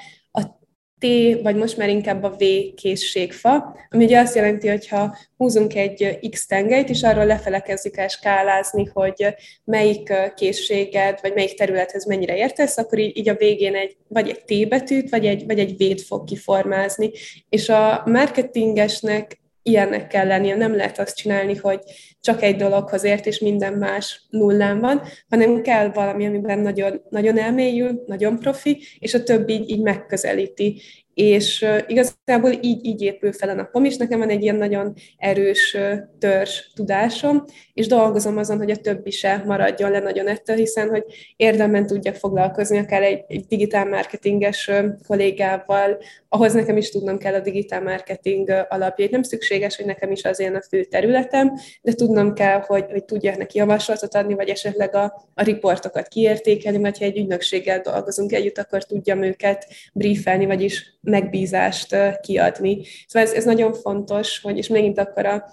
a 1.05 1.41
vagy 1.41 1.55
most 1.55 1.77
már 1.77 1.89
inkább 1.89 2.23
a 2.23 2.35
V 2.37 2.43
készségfa, 2.75 3.75
ami 3.89 4.03
ugye 4.03 4.19
azt 4.19 4.35
jelenti, 4.35 4.67
hogy 4.67 4.87
ha 4.87 5.17
húzunk 5.37 5.75
egy 5.75 6.19
X 6.29 6.45
tengelyt, 6.45 6.89
és 6.89 7.03
arról 7.03 7.25
lefele 7.25 7.59
kezdjük 7.59 7.97
el 7.97 8.07
skálázni, 8.07 8.89
hogy 8.93 9.35
melyik 9.63 10.13
készséged, 10.35 11.19
vagy 11.21 11.33
melyik 11.33 11.53
területhez 11.53 12.05
mennyire 12.05 12.37
értesz, 12.37 12.77
akkor 12.77 12.99
így, 12.99 13.17
így 13.17 13.29
a 13.29 13.35
végén 13.35 13.75
egy, 13.75 13.97
vagy 14.07 14.29
egy 14.29 14.43
T 14.45 14.69
betűt, 14.69 15.09
vagy 15.09 15.25
egy, 15.25 15.45
vagy 15.45 15.59
egy 15.59 15.75
V-t 15.77 16.01
fog 16.01 16.23
kiformázni. 16.23 17.11
És 17.49 17.69
a 17.69 18.03
marketingesnek 18.05 19.43
ilyennek 19.67 20.07
kell 20.07 20.27
lennie, 20.27 20.55
nem 20.55 20.75
lehet 20.75 20.99
azt 20.99 21.15
csinálni, 21.15 21.55
hogy 21.55 21.79
csak 22.21 22.41
egy 22.41 22.55
dologhoz 22.55 23.03
ért, 23.03 23.25
és 23.25 23.39
minden 23.39 23.73
más 23.73 24.21
nullán 24.29 24.79
van, 24.79 25.01
hanem 25.29 25.61
kell 25.61 25.91
valami, 25.91 26.25
amiben 26.25 26.59
nagyon, 26.59 27.01
nagyon 27.09 27.37
elmélyül, 27.37 28.03
nagyon 28.05 28.39
profi, 28.39 28.81
és 28.99 29.13
a 29.13 29.23
többi 29.23 29.53
így, 29.53 29.69
így 29.69 29.81
megközelíti 29.81 30.81
és 31.15 31.65
igazából 31.87 32.51
így, 32.61 32.85
így 32.85 33.01
épül 33.01 33.33
fel 33.33 33.49
a 33.49 33.53
napom, 33.53 33.83
és 33.83 33.97
nekem 33.97 34.19
van 34.19 34.29
egy 34.29 34.41
ilyen 34.41 34.55
nagyon 34.55 34.93
erős 35.17 35.77
törzs 36.19 36.59
tudásom, 36.73 37.43
és 37.73 37.87
dolgozom 37.87 38.37
azon, 38.37 38.57
hogy 38.57 38.71
a 38.71 38.75
többi 38.75 39.11
se 39.11 39.43
maradjon 39.45 39.91
le 39.91 39.99
nagyon 39.99 40.27
ettől, 40.27 40.55
hiszen 40.55 40.89
hogy 40.89 41.03
érdemben 41.35 41.87
tudjak 41.87 42.15
foglalkozni 42.15 42.77
akár 42.77 43.03
egy, 43.03 43.23
egy 43.27 43.45
digitál 43.45 43.85
marketinges 43.85 44.71
kollégával, 45.07 45.97
ahhoz 46.29 46.53
nekem 46.53 46.77
is 46.77 46.89
tudnom 46.89 47.17
kell 47.17 47.33
a 47.33 47.39
digitál 47.39 47.81
marketing 47.81 48.65
alapjait. 48.69 49.11
Nem 49.11 49.23
szükséges, 49.23 49.75
hogy 49.75 49.85
nekem 49.85 50.11
is 50.11 50.23
az 50.23 50.39
ilyen 50.39 50.55
a 50.55 50.61
fő 50.61 50.83
területem, 50.83 51.51
de 51.81 51.93
tudnom 51.93 52.33
kell, 52.33 52.59
hogy, 52.59 52.85
hogy 52.91 53.05
tudjak 53.05 53.37
neki 53.37 53.57
javaslatot 53.57 54.15
adni, 54.15 54.33
vagy 54.33 54.49
esetleg 54.49 54.95
a, 54.95 55.29
a 55.33 55.43
riportokat 55.43 56.07
kiértékelni, 56.07 56.77
vagy 56.77 56.97
ha 56.97 57.05
egy 57.05 57.17
ügynökséggel 57.17 57.81
dolgozunk 57.81 58.31
együtt, 58.31 58.57
akkor 58.57 58.83
tudjam 58.83 59.23
őket 59.23 59.67
briefelni, 59.93 60.45
vagyis 60.45 60.97
megbízást 61.05 61.95
kiadni. 62.21 62.83
Szóval 63.07 63.27
ez, 63.27 63.33
ez 63.33 63.45
nagyon 63.45 63.73
fontos, 63.73 64.39
hogy, 64.41 64.57
és 64.57 64.67
megint 64.67 64.99
akkor 64.99 65.25
a 65.25 65.45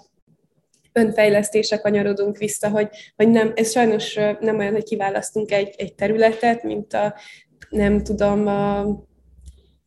önfejlesztések 0.91 1.81
kanyarodunk 1.81 2.37
vissza, 2.37 2.69
hogy, 2.69 2.89
hogy 3.15 3.29
nem, 3.29 3.51
ez 3.55 3.71
sajnos 3.71 4.19
nem 4.39 4.57
olyan, 4.57 4.73
hogy 4.73 4.83
kiválasztunk 4.83 5.51
egy, 5.51 5.73
egy 5.77 5.95
területet, 5.95 6.63
mint 6.63 6.93
a, 6.93 7.15
nem 7.69 8.03
tudom, 8.03 8.47
a, 8.47 8.85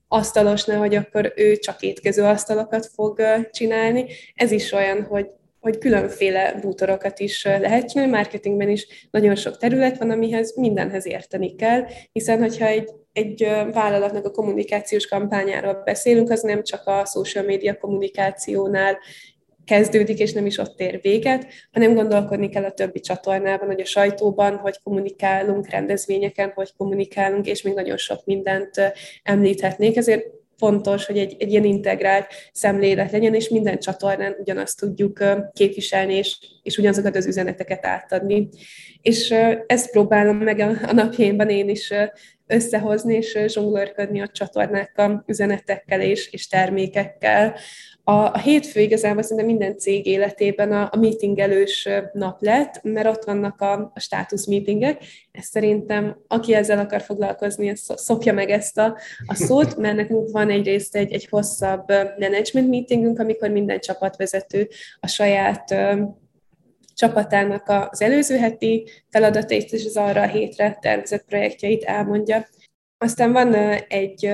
asztalosnál, 0.09 0.79
hogy 0.79 0.95
akkor 0.95 1.33
ő 1.37 1.57
csak 1.57 1.83
étkező 1.83 2.23
asztalokat 2.23 2.87
fog 2.87 3.23
csinálni. 3.51 4.07
Ez 4.35 4.51
is 4.51 4.73
olyan, 4.73 5.05
hogy 5.05 5.27
hogy 5.67 5.79
különféle 5.79 6.59
bútorokat 6.61 7.19
is 7.19 7.45
lehet 7.45 7.89
csinálni, 7.89 8.13
marketingben 8.13 8.69
is 8.69 9.09
nagyon 9.11 9.35
sok 9.35 9.59
terület 9.59 9.99
van, 9.99 10.11
amihez 10.11 10.57
mindenhez 10.57 11.07
érteni 11.07 11.55
kell, 11.55 11.85
hiszen 12.13 12.39
hogyha 12.39 12.67
egy, 12.67 12.91
egy 13.17 13.49
vállalatnak 13.73 14.25
a 14.25 14.31
kommunikációs 14.31 15.07
kampányáról 15.07 15.83
beszélünk, 15.85 16.31
az 16.31 16.43
nem 16.43 16.63
csak 16.63 16.87
a 16.87 17.05
social 17.05 17.45
media 17.45 17.79
kommunikációnál 17.79 18.99
kezdődik, 19.65 20.19
és 20.19 20.33
nem 20.33 20.47
is 20.47 20.59
ott 20.59 20.81
ér 20.81 21.01
véget, 21.03 21.47
hanem 21.73 21.95
gondolkodni 21.95 22.49
kell 22.49 22.65
a 22.65 22.71
többi 22.71 23.01
csatornában, 23.01 23.67
hogy 23.67 23.81
a 23.81 23.85
sajtóban, 23.85 24.57
hogy 24.57 24.81
kommunikálunk, 24.83 25.69
rendezvényeken, 25.69 26.53
hogy 26.55 26.73
kommunikálunk, 26.77 27.47
és 27.47 27.63
még 27.63 27.75
nagyon 27.75 27.97
sok 27.97 28.25
mindent 28.25 28.71
említhetnék. 29.23 29.97
Ezért 29.97 30.27
fontos, 30.59 31.07
hogy 31.07 31.19
egy, 31.19 31.37
egy 31.39 31.51
ilyen 31.51 31.65
integrált 31.65 32.27
szemlélet 32.53 33.11
legyen, 33.11 33.35
és 33.35 33.49
minden 33.49 33.79
csatornán 33.79 34.37
ugyanazt 34.41 34.79
tudjuk 34.79 35.25
képviselni, 35.53 36.15
és, 36.15 36.39
és 36.63 36.79
ugyanazokat 36.79 37.17
az 37.17 37.27
üzeneteket 37.27 37.87
átadni. 37.87 38.49
És 39.03 39.35
ezt 39.67 39.91
próbálom 39.91 40.37
meg 40.37 40.59
a, 40.59 40.71
a 40.87 40.93
napjaimban 40.93 41.49
én 41.49 41.69
is 41.69 41.93
összehozni, 42.47 43.15
és 43.15 43.39
zsonglőrködni 43.47 44.21
a 44.21 44.29
csatornákkal, 44.29 45.25
üzenetekkel 45.27 46.01
és, 46.01 46.33
és 46.33 46.49
termékekkel. 46.49 47.55
A, 48.09 48.13
a 48.13 48.39
hétfő 48.39 48.81
igazából 48.81 49.23
szerintem 49.23 49.47
minden 49.47 49.79
cég 49.79 50.07
életében 50.07 50.73
a, 50.73 50.89
a 50.93 50.97
meetingelős 50.97 51.89
nap 52.13 52.43
lett, 52.43 52.83
mert 52.83 53.07
ott 53.07 53.25
vannak 53.25 53.61
a, 53.61 53.73
a 53.95 54.01
státusz 54.01 54.47
meetingek. 54.47 55.05
Ez 55.33 55.45
szerintem, 55.45 56.17
aki 56.27 56.55
ezzel 56.55 56.79
akar 56.79 57.01
foglalkozni, 57.01 57.69
ez 57.69 57.81
szokja 57.95 58.33
meg 58.33 58.51
ezt 58.51 58.79
a, 58.79 58.99
a 59.27 59.35
szót, 59.35 59.77
mert 59.83 59.97
nekünk 59.97 60.31
van 60.31 60.51
egyrészt 60.51 60.97
egy, 60.97 61.13
egy 61.13 61.27
hosszabb 61.31 61.89
management 62.19 62.69
meetingünk, 62.69 63.19
amikor 63.19 63.51
minden 63.51 63.81
csapatvezető 63.81 64.69
a 65.01 65.07
saját 65.07 65.75
csapatának 66.97 67.69
az 67.69 68.03
előző 68.03 68.37
heti 68.37 68.89
feladatait 69.11 69.73
és 69.73 69.85
az 69.85 69.97
arra 69.97 70.23
a 70.23 70.27
hétre 70.27 70.79
tervezett 70.81 71.25
projektjeit 71.25 71.85
elmondja. 71.85 72.47
Aztán 72.99 73.33
van 73.33 73.55
egy 73.89 74.31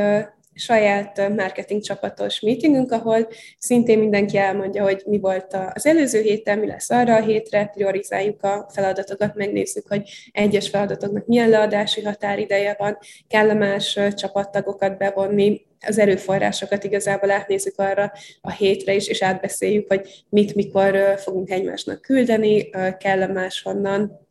saját 0.55 1.29
marketing 1.37 1.83
csapatos 1.83 2.41
meetingünk, 2.41 2.93
ahol 2.93 3.29
szintén 3.59 3.99
mindenki 3.99 4.37
elmondja, 4.37 4.83
hogy 4.83 5.03
mi 5.07 5.19
volt 5.19 5.57
az 5.73 5.87
előző 5.87 6.21
héten, 6.21 6.59
mi 6.59 6.67
lesz 6.67 6.91
arra 6.91 7.15
a 7.15 7.23
hétre, 7.23 7.71
priorizáljuk 7.75 8.43
a 8.43 8.69
feladatokat, 8.73 9.35
megnézzük, 9.35 9.89
hogy 9.89 10.11
egyes 10.33 10.69
feladatoknak 10.69 11.27
milyen 11.27 11.49
leadási 11.49 12.03
határideje 12.03 12.75
van, 12.79 12.99
kell 13.29 13.51
a 13.51 13.55
más 13.55 13.99
csapattagokat 14.15 14.99
bevonni, 14.99 15.71
az 15.87 15.99
erőforrásokat 15.99 16.85
igazából 16.85 17.31
átnézzük 17.31 17.79
arra 17.79 18.13
a 18.41 18.51
hétre 18.51 18.95
is, 18.95 19.09
és 19.09 19.23
átbeszéljük, 19.23 19.89
hogy 19.89 20.25
mit, 20.29 20.55
mikor 20.55 21.19
fogunk 21.19 21.51
egymásnak 21.51 22.01
küldeni, 22.01 22.71
kell 22.99 23.23
a 23.23 23.33
máshonnan 23.33 24.29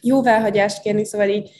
jóváhagyást 0.00 0.82
kérni, 0.82 1.04
szóval 1.04 1.28
így 1.28 1.50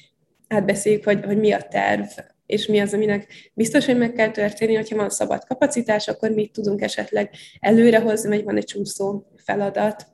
átbeszéljük, 0.49 1.05
hogy, 1.05 1.25
hogy 1.25 1.39
mi 1.39 1.53
a 1.53 1.63
terv 1.63 2.09
és 2.51 2.67
mi 2.67 2.79
az, 2.79 2.95
aminek 2.95 3.51
biztos, 3.55 3.87
hogy 3.87 3.99
meg 3.99 4.13
kell 4.13 4.31
történni, 4.31 4.75
hogyha 4.75 4.97
van 4.97 5.11
szabad 5.11 5.45
kapacitás, 5.45 6.09
akkor 6.09 6.31
mit 6.31 6.53
tudunk 6.53 6.83
esetleg 6.83 7.31
előrehozni, 7.61 8.29
vagy 8.29 8.45
van 8.45 8.57
egy 8.57 8.65
csúszó 8.65 9.23
feladat. 9.37 10.07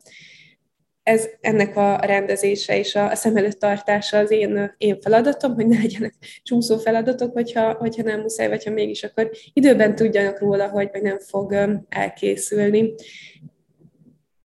Ez 1.03 1.29
ennek 1.41 1.77
a 1.77 1.97
rendezése 1.97 2.79
és 2.79 2.95
a 2.95 3.15
szem 3.15 3.37
előtt 3.37 3.59
tartása 3.59 4.19
az 4.19 4.31
én, 4.31 4.75
én 4.79 5.01
feladatom, 5.01 5.55
hogy 5.55 5.67
ne 5.67 5.77
legyenek 5.77 6.15
csúszó 6.43 6.79
feladatok, 6.79 7.33
hogyha, 7.33 7.73
hogyha 7.73 8.03
nem 8.03 8.21
muszáj, 8.21 8.49
vagy 8.49 8.65
ha 8.65 8.71
mégis, 8.71 9.05
akkor 9.05 9.31
időben 9.53 9.95
tudjanak 9.95 10.39
róla, 10.39 10.69
hogy, 10.69 10.89
hogy 10.93 11.03
nem 11.03 11.19
fog 11.19 11.79
elkészülni. 11.89 12.95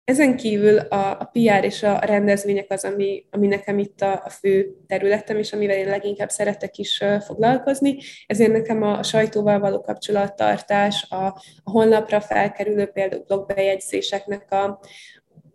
Ezen 0.08 0.38
kívül 0.38 0.78
a, 0.78 1.20
a 1.20 1.30
PR 1.32 1.63
és 1.63 1.84
a 1.84 2.00
rendezvények 2.00 2.72
az, 2.72 2.86
ami, 2.86 3.26
ami 3.32 3.48
nekem 3.48 3.80
itt 3.80 4.02
a, 4.02 4.22
a 4.26 4.30
fő 4.30 4.76
területem, 4.88 5.38
és 5.38 5.54
amivel 5.54 5.78
én 5.78 5.89
leginkább 5.89 6.30
szeretek 6.30 6.78
is 6.78 7.04
foglalkozni. 7.26 7.98
Ezért 8.28 8.52
nekem 8.52 8.84
a, 8.84 8.98
a 8.98 9.04
sajtóval 9.04 9.60
való 9.60 9.82
kapcsolattartás, 9.82 11.06
a, 11.10 11.26
a 11.63 11.72
honlapra 11.72 12.22
felkerülő 12.22 12.86
például 12.86 13.24
blogbejegyzéseknek 13.28 14.52
a, 14.52 14.80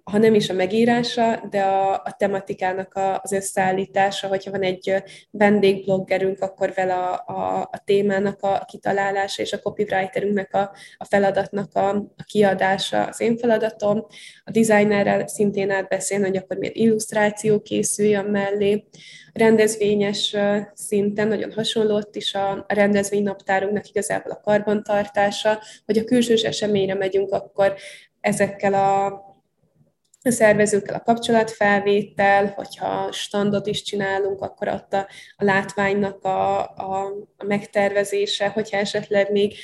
ha 0.05 0.19
nem 0.19 0.35
is 0.35 0.49
a 0.49 0.55
megírása, 0.55 1.47
de 1.51 1.63
a, 1.63 1.93
a 1.93 2.15
tematikának 2.19 2.95
a, 2.95 3.21
az 3.23 3.33
összeállítása, 3.33 4.29
hogyha 4.29 4.51
van 4.51 4.63
egy 4.63 5.03
vendégbloggerünk, 5.31 6.41
akkor 6.41 6.73
vele 6.75 6.95
a, 6.95 7.23
a, 7.27 7.61
a 7.73 7.83
témának 7.85 8.43
a 8.43 8.65
kitalálása 8.69 9.43
és 9.43 9.53
a 9.53 9.59
copywriterünknek 9.59 10.55
a, 10.55 10.71
a 10.97 11.05
feladatnak 11.05 11.75
a, 11.75 11.89
a 11.97 12.25
kiadása 12.27 13.05
az 13.05 13.21
én 13.21 13.37
feladatom. 13.37 14.07
A 14.45 14.51
designerrel 14.51 15.27
szintén 15.27 15.71
átbeszélni, 15.71 16.25
hogy 16.25 16.37
akkor 16.37 16.57
milyen 16.57 16.75
illusztráció 16.77 17.61
készüljön 17.61 18.25
mellé. 18.25 18.85
A 19.33 19.39
rendezvényes 19.39 20.37
szinten 20.75 21.29
nagyon 21.29 21.53
hasonló 21.53 21.95
ott 21.95 22.17
is 22.17 22.35
a 22.35 22.65
rendezvénynaptárunknak 22.69 23.89
igazából 23.89 24.33
a 24.33 24.41
karbantartása, 24.41 25.61
hogy 25.87 25.99
a 25.99 26.05
külsős 26.05 26.43
eseményre 26.43 26.95
megyünk, 26.95 27.33
akkor 27.33 27.75
ezekkel 28.21 28.75
a 28.75 29.32
a 30.25 30.31
szervezőkkel 30.31 30.95
a 30.95 31.03
kapcsolatfelvétel, 31.03 32.47
hogyha 32.47 33.13
standot 33.13 33.67
is 33.67 33.83
csinálunk, 33.83 34.41
akkor 34.41 34.69
ott 34.69 34.93
a, 34.93 35.09
a 35.37 35.45
látványnak 35.45 36.25
a, 36.25 36.61
a, 36.61 37.07
a 37.37 37.45
megtervezése, 37.45 38.49
hogyha 38.49 38.77
esetleg 38.77 39.33
még 39.33 39.55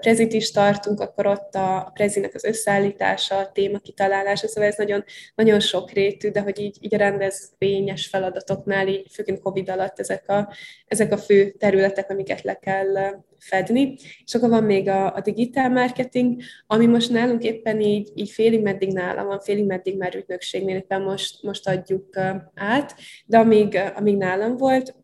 prezit 0.00 0.32
is 0.32 0.50
tartunk, 0.50 1.00
akkor 1.00 1.26
ott 1.26 1.54
a, 1.54 1.76
a 1.76 1.90
prezinek 1.94 2.34
az 2.34 2.44
összeállítása, 2.44 3.36
a 3.36 3.52
téma 3.52 3.78
kitalálása, 3.78 4.48
szóval 4.48 4.70
ez 4.70 4.76
nagyon, 4.76 5.04
nagyon 5.34 5.60
sok 5.60 5.90
rétű, 5.90 6.30
de 6.30 6.40
hogy 6.40 6.58
így, 6.58 6.76
így 6.80 6.94
a 6.94 6.98
rendezvényes 6.98 8.06
feladatoknál, 8.06 8.88
így 8.88 9.06
főként 9.12 9.40
Covid 9.40 9.70
alatt 9.70 9.98
ezek 9.98 10.28
a, 10.28 10.52
ezek 10.86 11.12
a 11.12 11.18
fő 11.18 11.50
területek, 11.50 12.10
amiket 12.10 12.42
le 12.42 12.54
kell 12.54 13.22
fedni. 13.42 13.94
És 14.24 14.34
akkor 14.34 14.48
van 14.48 14.64
még 14.64 14.88
a, 14.88 15.14
a 15.14 15.20
digitál 15.20 15.70
marketing, 15.70 16.42
ami 16.66 16.86
most 16.86 17.10
nálunk 17.10 17.42
éppen 17.42 17.80
így, 17.80 18.10
így 18.14 18.30
félig 18.30 18.62
meddig 18.62 18.92
nálam 18.92 19.26
van, 19.26 19.40
félig 19.40 19.66
meddig 19.66 19.96
már 19.96 20.14
ügynökségnél 20.16 20.76
éppen 20.76 21.02
most, 21.02 21.42
most 21.42 21.68
adjuk 21.68 22.16
át, 22.54 22.94
de 23.26 23.38
amíg, 23.38 23.78
amíg 23.94 24.16
nálam 24.16 24.56
volt, 24.56 25.01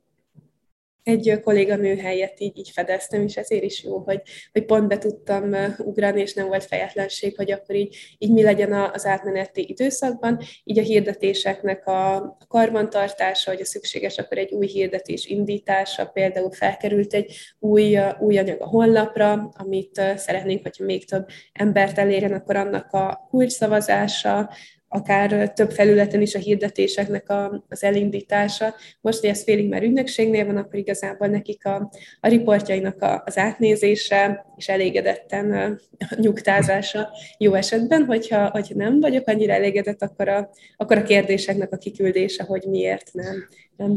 egy 1.08 1.40
kolléganő 1.42 1.96
helyett 1.96 2.40
így, 2.40 2.58
így 2.58 2.70
fedeztem, 2.70 3.22
és 3.22 3.36
ezért 3.36 3.62
is 3.62 3.84
jó, 3.84 3.98
hogy, 3.98 4.22
hogy 4.52 4.64
pont 4.64 4.88
be 4.88 4.98
tudtam 4.98 5.54
ugrani, 5.78 6.20
és 6.20 6.34
nem 6.34 6.46
volt 6.46 6.64
fejetlenség, 6.64 7.36
hogy 7.36 7.52
akkor 7.52 7.74
így, 7.74 7.96
így 8.18 8.32
mi 8.32 8.42
legyen 8.42 8.72
az 8.72 9.06
átmeneti 9.06 9.66
időszakban. 9.68 10.40
Így 10.64 10.78
a 10.78 10.82
hirdetéseknek 10.82 11.86
a 11.86 12.36
karbantartása, 12.48 13.50
hogy 13.50 13.60
a 13.60 13.64
szükséges, 13.64 14.18
akkor 14.18 14.38
egy 14.38 14.52
új 14.52 14.66
hirdetés 14.66 15.26
indítása, 15.26 16.06
például 16.06 16.50
felkerült 16.50 17.14
egy 17.14 17.34
új, 17.58 17.98
új 18.20 18.38
anyag 18.38 18.60
a 18.60 18.66
honlapra, 18.66 19.50
amit 19.56 20.02
szeretnénk, 20.16 20.62
hogyha 20.62 20.84
még 20.84 21.08
több 21.08 21.26
embert 21.52 21.98
elérjen, 21.98 22.32
akkor 22.32 22.56
annak 22.56 22.92
a 22.92 23.26
kulcsszavazása, 23.30 24.50
akár 24.88 25.52
több 25.52 25.70
felületen 25.70 26.20
is 26.20 26.34
a 26.34 26.38
hirdetéseknek 26.38 27.30
a, 27.30 27.64
az 27.68 27.82
elindítása. 27.84 28.74
Most, 29.00 29.20
hogy 29.20 29.30
ez 29.30 29.42
félig 29.42 29.68
már 29.68 29.82
ügynökségnél 29.82 30.46
van, 30.46 30.56
akkor 30.56 30.78
igazából 30.78 31.26
nekik 31.26 31.66
a, 31.66 31.90
a 32.20 32.28
riportjainak 32.28 33.02
a, 33.02 33.22
az 33.26 33.38
átnézése 33.38 34.46
és 34.56 34.68
elégedetten 34.68 35.52
a 35.52 35.76
nyugtázása 36.16 37.08
jó 37.38 37.54
esetben, 37.54 38.04
hogyha, 38.04 38.50
hogyha 38.50 38.74
nem 38.74 39.00
vagyok 39.00 39.28
annyira 39.28 39.52
elégedett, 39.52 40.02
akkor 40.02 40.28
a, 40.28 40.50
akkor 40.76 40.98
a 40.98 41.02
kérdéseknek 41.02 41.72
a 41.72 41.76
kiküldése, 41.76 42.44
hogy 42.44 42.62
miért 42.66 43.10
nem. 43.12 43.48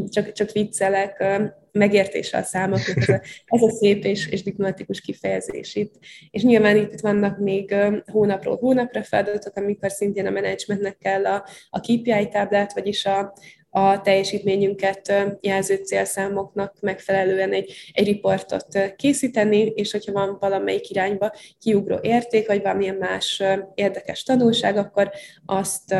Csak, 0.09 0.31
csak 0.31 0.51
viccelek, 0.51 1.23
megértése 1.71 2.37
a 2.37 2.43
számoknak, 2.43 2.97
ez 2.97 3.09
a, 3.09 3.21
ez 3.45 3.61
a 3.61 3.69
szép 3.69 4.03
és, 4.05 4.27
és 4.27 4.43
diplomatikus 4.43 5.01
kifejezés 5.01 5.75
itt. 5.75 5.93
És 6.29 6.43
nyilván 6.43 6.77
itt 6.77 6.99
vannak 6.99 7.39
még 7.39 7.75
hónapról 8.11 8.57
hónapra 8.57 9.03
feladatok, 9.03 9.55
amikor 9.55 9.91
szintén 9.91 10.25
a 10.25 10.29
menedzsmentnek 10.29 10.97
kell 10.97 11.25
a, 11.25 11.45
a 11.69 11.79
KPI 11.79 12.27
táblát, 12.31 12.73
vagyis 12.73 13.05
a, 13.05 13.33
a 13.69 14.01
teljesítményünket 14.01 15.13
jelző 15.41 15.75
célszámoknak 15.75 16.77
megfelelően 16.79 17.53
egy, 17.53 17.73
egy 17.93 18.05
riportot 18.05 18.95
készíteni, 18.95 19.57
és 19.57 19.91
hogyha 19.91 20.11
van 20.11 20.37
valamelyik 20.39 20.89
irányba 20.89 21.31
kiugró 21.59 21.99
érték, 22.01 22.47
vagy 22.47 22.61
valamilyen 22.61 22.95
más 22.95 23.43
érdekes 23.73 24.23
tanulság, 24.23 24.77
akkor 24.77 25.11
azt, 25.45 25.95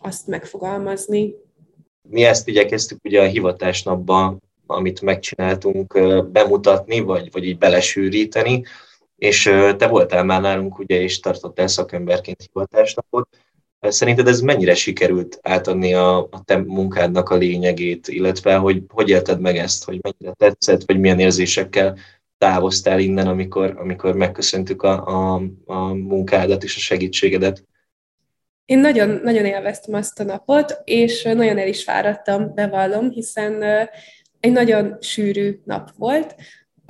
azt 0.00 0.26
megfogalmazni. 0.26 1.34
Mi 2.10 2.24
ezt 2.24 2.48
igyekeztük 2.48 2.98
ugye 3.04 3.22
a 3.22 3.26
hivatásnapban 3.26 4.40
amit 4.70 5.00
megcsináltunk, 5.00 5.98
bemutatni, 6.30 7.00
vagy, 7.00 7.32
vagy 7.32 7.44
így 7.44 7.58
belesűríteni, 7.58 8.62
és 9.16 9.42
te 9.76 9.86
voltál 9.86 10.24
már 10.24 10.40
nálunk, 10.40 10.78
ugye, 10.78 11.00
és 11.00 11.20
tartottál 11.20 11.66
szakemberként 11.66 12.42
hivatásnapot. 12.42 13.28
Szerinted 13.80 14.28
ez 14.28 14.40
mennyire 14.40 14.74
sikerült 14.74 15.38
átadni 15.42 15.94
a, 15.94 16.18
a 16.18 16.42
te 16.44 16.56
munkádnak 16.56 17.28
a 17.28 17.36
lényegét, 17.36 18.08
illetve 18.08 18.56
hogy 18.56 18.82
hogy 18.88 19.08
élted 19.08 19.40
meg 19.40 19.56
ezt, 19.56 19.84
hogy 19.84 20.00
mennyire 20.02 20.32
tetszett, 20.36 20.82
vagy 20.86 20.98
milyen 20.98 21.20
érzésekkel 21.20 21.96
távoztál 22.38 23.00
innen, 23.00 23.26
amikor, 23.26 23.74
amikor 23.78 24.14
megköszöntük 24.14 24.82
a, 24.82 25.06
a, 25.06 25.42
a 25.64 25.94
munkádat 25.94 26.64
és 26.64 26.76
a 26.76 26.80
segítségedet? 26.80 27.64
Én 28.68 28.78
nagyon, 28.78 29.20
nagyon 29.22 29.44
élveztem 29.44 29.94
azt 29.94 30.20
a 30.20 30.24
napot, 30.24 30.80
és 30.84 31.22
nagyon 31.22 31.58
el 31.58 31.68
is 31.68 31.82
fáradtam, 31.82 32.54
bevallom, 32.54 33.10
hiszen 33.10 33.62
egy 34.40 34.52
nagyon 34.52 34.96
sűrű 35.00 35.60
nap 35.64 35.90
volt. 35.96 36.34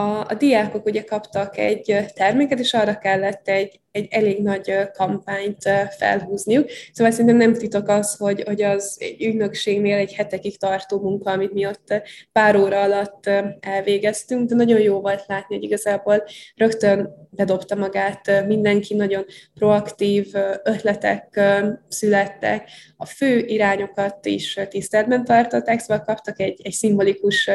A, 0.00 0.24
a 0.28 0.34
diákok 0.38 0.87
ugye 0.87 1.04
kaptak 1.04 1.56
egy 1.56 1.96
terméket, 2.14 2.58
és 2.58 2.74
arra 2.74 2.98
kellett 2.98 3.48
egy, 3.48 3.80
egy 3.90 4.06
elég 4.11 4.42
nagy 4.42 4.74
kampányt 4.92 5.70
felhúzniuk. 5.98 6.70
Szóval 6.92 7.12
szerintem 7.12 7.37
nem 7.37 7.54
titok 7.54 7.88
az, 7.88 8.16
hogy, 8.16 8.42
hogy 8.42 8.62
az 8.62 8.96
egy 9.00 9.24
ügynökségnél 9.24 9.96
egy 9.96 10.12
hetekig 10.12 10.58
tartó 10.58 11.00
munka, 11.00 11.30
amit 11.30 11.52
mi 11.52 11.66
ott 11.66 12.02
pár 12.32 12.56
óra 12.56 12.80
alatt 12.80 13.30
elvégeztünk, 13.61 14.48
de 14.48 14.54
nagyon 14.54 14.80
jó 14.80 15.00
volt 15.00 15.24
látni, 15.26 15.54
hogy 15.54 15.64
igazából 15.64 16.24
rögtön 16.54 17.28
bedobta 17.30 17.74
magát 17.74 18.46
mindenki, 18.46 18.94
nagyon 18.94 19.24
proaktív 19.54 20.34
ötletek 20.64 21.40
születtek, 21.88 22.68
a 22.96 23.06
fő 23.06 23.38
irányokat 23.38 24.26
is 24.26 24.61
tiszteletben 24.68 25.24
tartották, 25.24 25.80
szóval 25.80 26.04
kaptak 26.04 26.40
egy, 26.40 26.61
egy 26.62 26.72
szimbolikus 26.72 27.50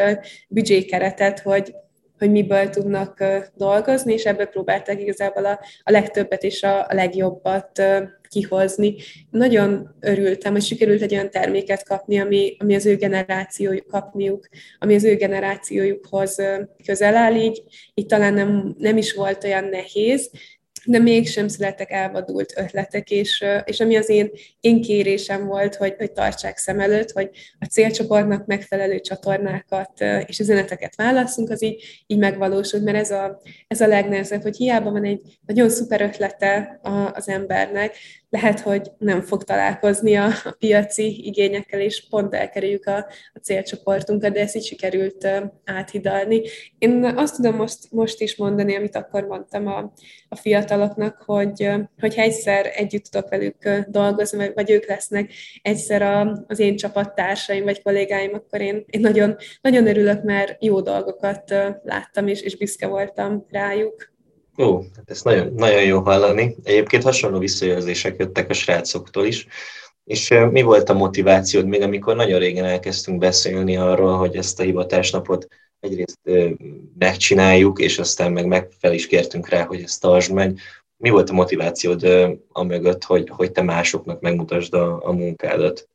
büdzsékeretet, 0.49 1.39
hogy 1.39 1.73
hogy 2.23 2.31
miből 2.31 2.69
tudnak 2.69 3.23
dolgozni, 3.55 4.13
és 4.13 4.25
ebből 4.25 4.45
próbálták 4.45 5.01
igazából 5.01 5.45
a, 5.45 5.59
a 5.83 5.91
legtöbbet 5.91 6.43
és 6.43 6.63
a, 6.63 6.79
a 6.79 6.93
legjobbat 6.93 7.81
kihozni. 8.29 8.95
Nagyon 9.29 9.95
örültem, 9.99 10.51
hogy 10.51 10.61
sikerült 10.61 11.01
egy 11.01 11.13
olyan 11.13 11.29
terméket 11.29 11.87
kapni, 11.87 12.19
ami, 12.19 12.55
ami 12.59 12.75
az 12.75 12.85
ő 12.85 12.95
generációjuk 12.95 13.87
kapniuk, 13.87 14.47
ami 14.79 14.95
az 14.95 15.03
ő 15.03 15.15
generációjukhoz 15.15 16.41
közel 16.85 17.15
áll, 17.15 17.35
így, 17.35 17.63
így 17.93 18.05
talán 18.05 18.33
nem, 18.33 18.75
nem 18.77 18.97
is 18.97 19.13
volt 19.13 19.43
olyan 19.43 19.65
nehéz, 19.65 20.31
de 20.85 20.99
mégsem 20.99 21.47
születtek 21.47 21.91
elvadult 21.91 22.53
ötletek, 22.57 23.11
és, 23.11 23.43
és 23.63 23.79
ami 23.79 23.95
az 23.95 24.09
én, 24.09 24.29
én 24.59 24.81
kérésem 24.81 25.45
volt, 25.45 25.75
hogy, 25.75 25.95
hogy 25.97 26.11
tartsák 26.11 26.57
szem 26.57 26.79
előtt, 26.79 27.11
hogy 27.11 27.29
a 27.59 27.65
célcsoportnak 27.65 28.45
megfelelő 28.45 28.99
csatornákat 28.99 30.01
és 30.25 30.39
üzeneteket 30.39 30.95
válaszunk, 30.95 31.49
az 31.49 31.63
így, 31.63 32.03
így 32.07 32.17
megvalósult, 32.17 32.83
mert 32.83 32.97
ez 32.97 33.11
a, 33.11 33.41
ez 33.67 33.81
a 33.81 33.87
legnehezebb, 33.87 34.41
hogy 34.41 34.55
hiába 34.55 34.91
van 34.91 35.03
egy 35.03 35.21
nagyon 35.45 35.69
szuper 35.69 36.01
ötlete 36.01 36.79
az 37.13 37.29
embernek, 37.29 37.95
lehet, 38.33 38.59
hogy 38.59 38.91
nem 38.97 39.21
fog 39.21 39.43
találkozni 39.43 40.15
a, 40.15 40.29
piaci 40.59 41.25
igényekkel, 41.25 41.79
és 41.79 42.07
pont 42.09 42.33
elkerüljük 42.33 42.85
a, 42.85 42.97
a 43.33 43.39
célcsoportunkat, 43.41 44.33
de 44.33 44.39
ezt 44.39 44.55
így 44.55 44.65
sikerült 44.65 45.27
áthidalni. 45.65 46.41
Én 46.77 47.03
azt 47.15 47.35
tudom 47.35 47.55
most, 47.55 47.91
most 47.91 48.21
is 48.21 48.35
mondani, 48.35 48.75
amit 48.75 48.95
akkor 48.95 49.23
mondtam 49.23 49.67
a, 49.67 49.93
a 50.29 50.35
fiataloknak, 50.35 51.23
hogy, 51.25 51.69
hogy 51.99 52.13
egyszer 52.15 52.71
együtt 52.75 53.03
tudok 53.03 53.29
velük 53.29 53.69
dolgozni, 53.87 54.37
vagy, 54.37 54.51
vagy 54.53 54.71
ők 54.71 54.87
lesznek 54.87 55.31
egyszer 55.61 56.01
a, 56.01 56.43
az 56.47 56.59
én 56.59 56.75
csapattársaim, 56.75 57.63
vagy 57.63 57.81
kollégáim, 57.81 58.33
akkor 58.33 58.61
én, 58.61 58.83
én 58.85 59.01
nagyon, 59.01 59.35
nagyon 59.61 59.87
örülök, 59.87 60.23
mert 60.23 60.63
jó 60.63 60.81
dolgokat 60.81 61.53
láttam, 61.83 62.27
és, 62.27 62.41
és 62.41 62.57
büszke 62.57 62.87
voltam 62.87 63.45
rájuk. 63.49 64.12
Ó, 64.57 64.81
hát 64.95 65.09
ezt 65.09 65.23
nagyon, 65.23 65.53
nagyon 65.53 65.83
jó 65.83 65.99
hallani. 65.99 66.55
Egyébként 66.63 67.03
hasonló 67.03 67.37
visszajelzések 67.37 68.15
jöttek 68.17 68.49
a 68.49 68.53
srácoktól 68.53 69.25
is. 69.25 69.47
És 70.03 70.33
mi 70.51 70.61
volt 70.61 70.89
a 70.89 70.93
motivációd, 70.93 71.65
még 71.65 71.81
amikor 71.81 72.15
nagyon 72.15 72.39
régen 72.39 72.65
elkezdtünk 72.65 73.17
beszélni 73.17 73.77
arról, 73.77 74.17
hogy 74.17 74.35
ezt 74.35 74.59
a 74.59 74.63
hivatásnapot 74.63 75.47
egyrészt 75.79 76.19
megcsináljuk, 76.97 77.79
és 77.79 77.99
aztán 77.99 78.31
meg, 78.31 78.45
meg 78.45 78.69
fel 78.77 78.93
is 78.93 79.07
kértünk 79.07 79.49
rá, 79.49 79.63
hogy 79.63 79.81
ezt 79.81 80.01
tartsd 80.01 80.31
meg. 80.31 80.59
Mi 80.97 81.09
volt 81.09 81.29
a 81.29 81.33
motivációd 81.33 82.07
amögött, 82.51 83.03
hogy, 83.03 83.29
hogy 83.29 83.51
te 83.51 83.61
másoknak 83.61 84.21
megmutasd 84.21 84.73
a, 84.73 85.07
a 85.07 85.11
munkádat? 85.11 85.87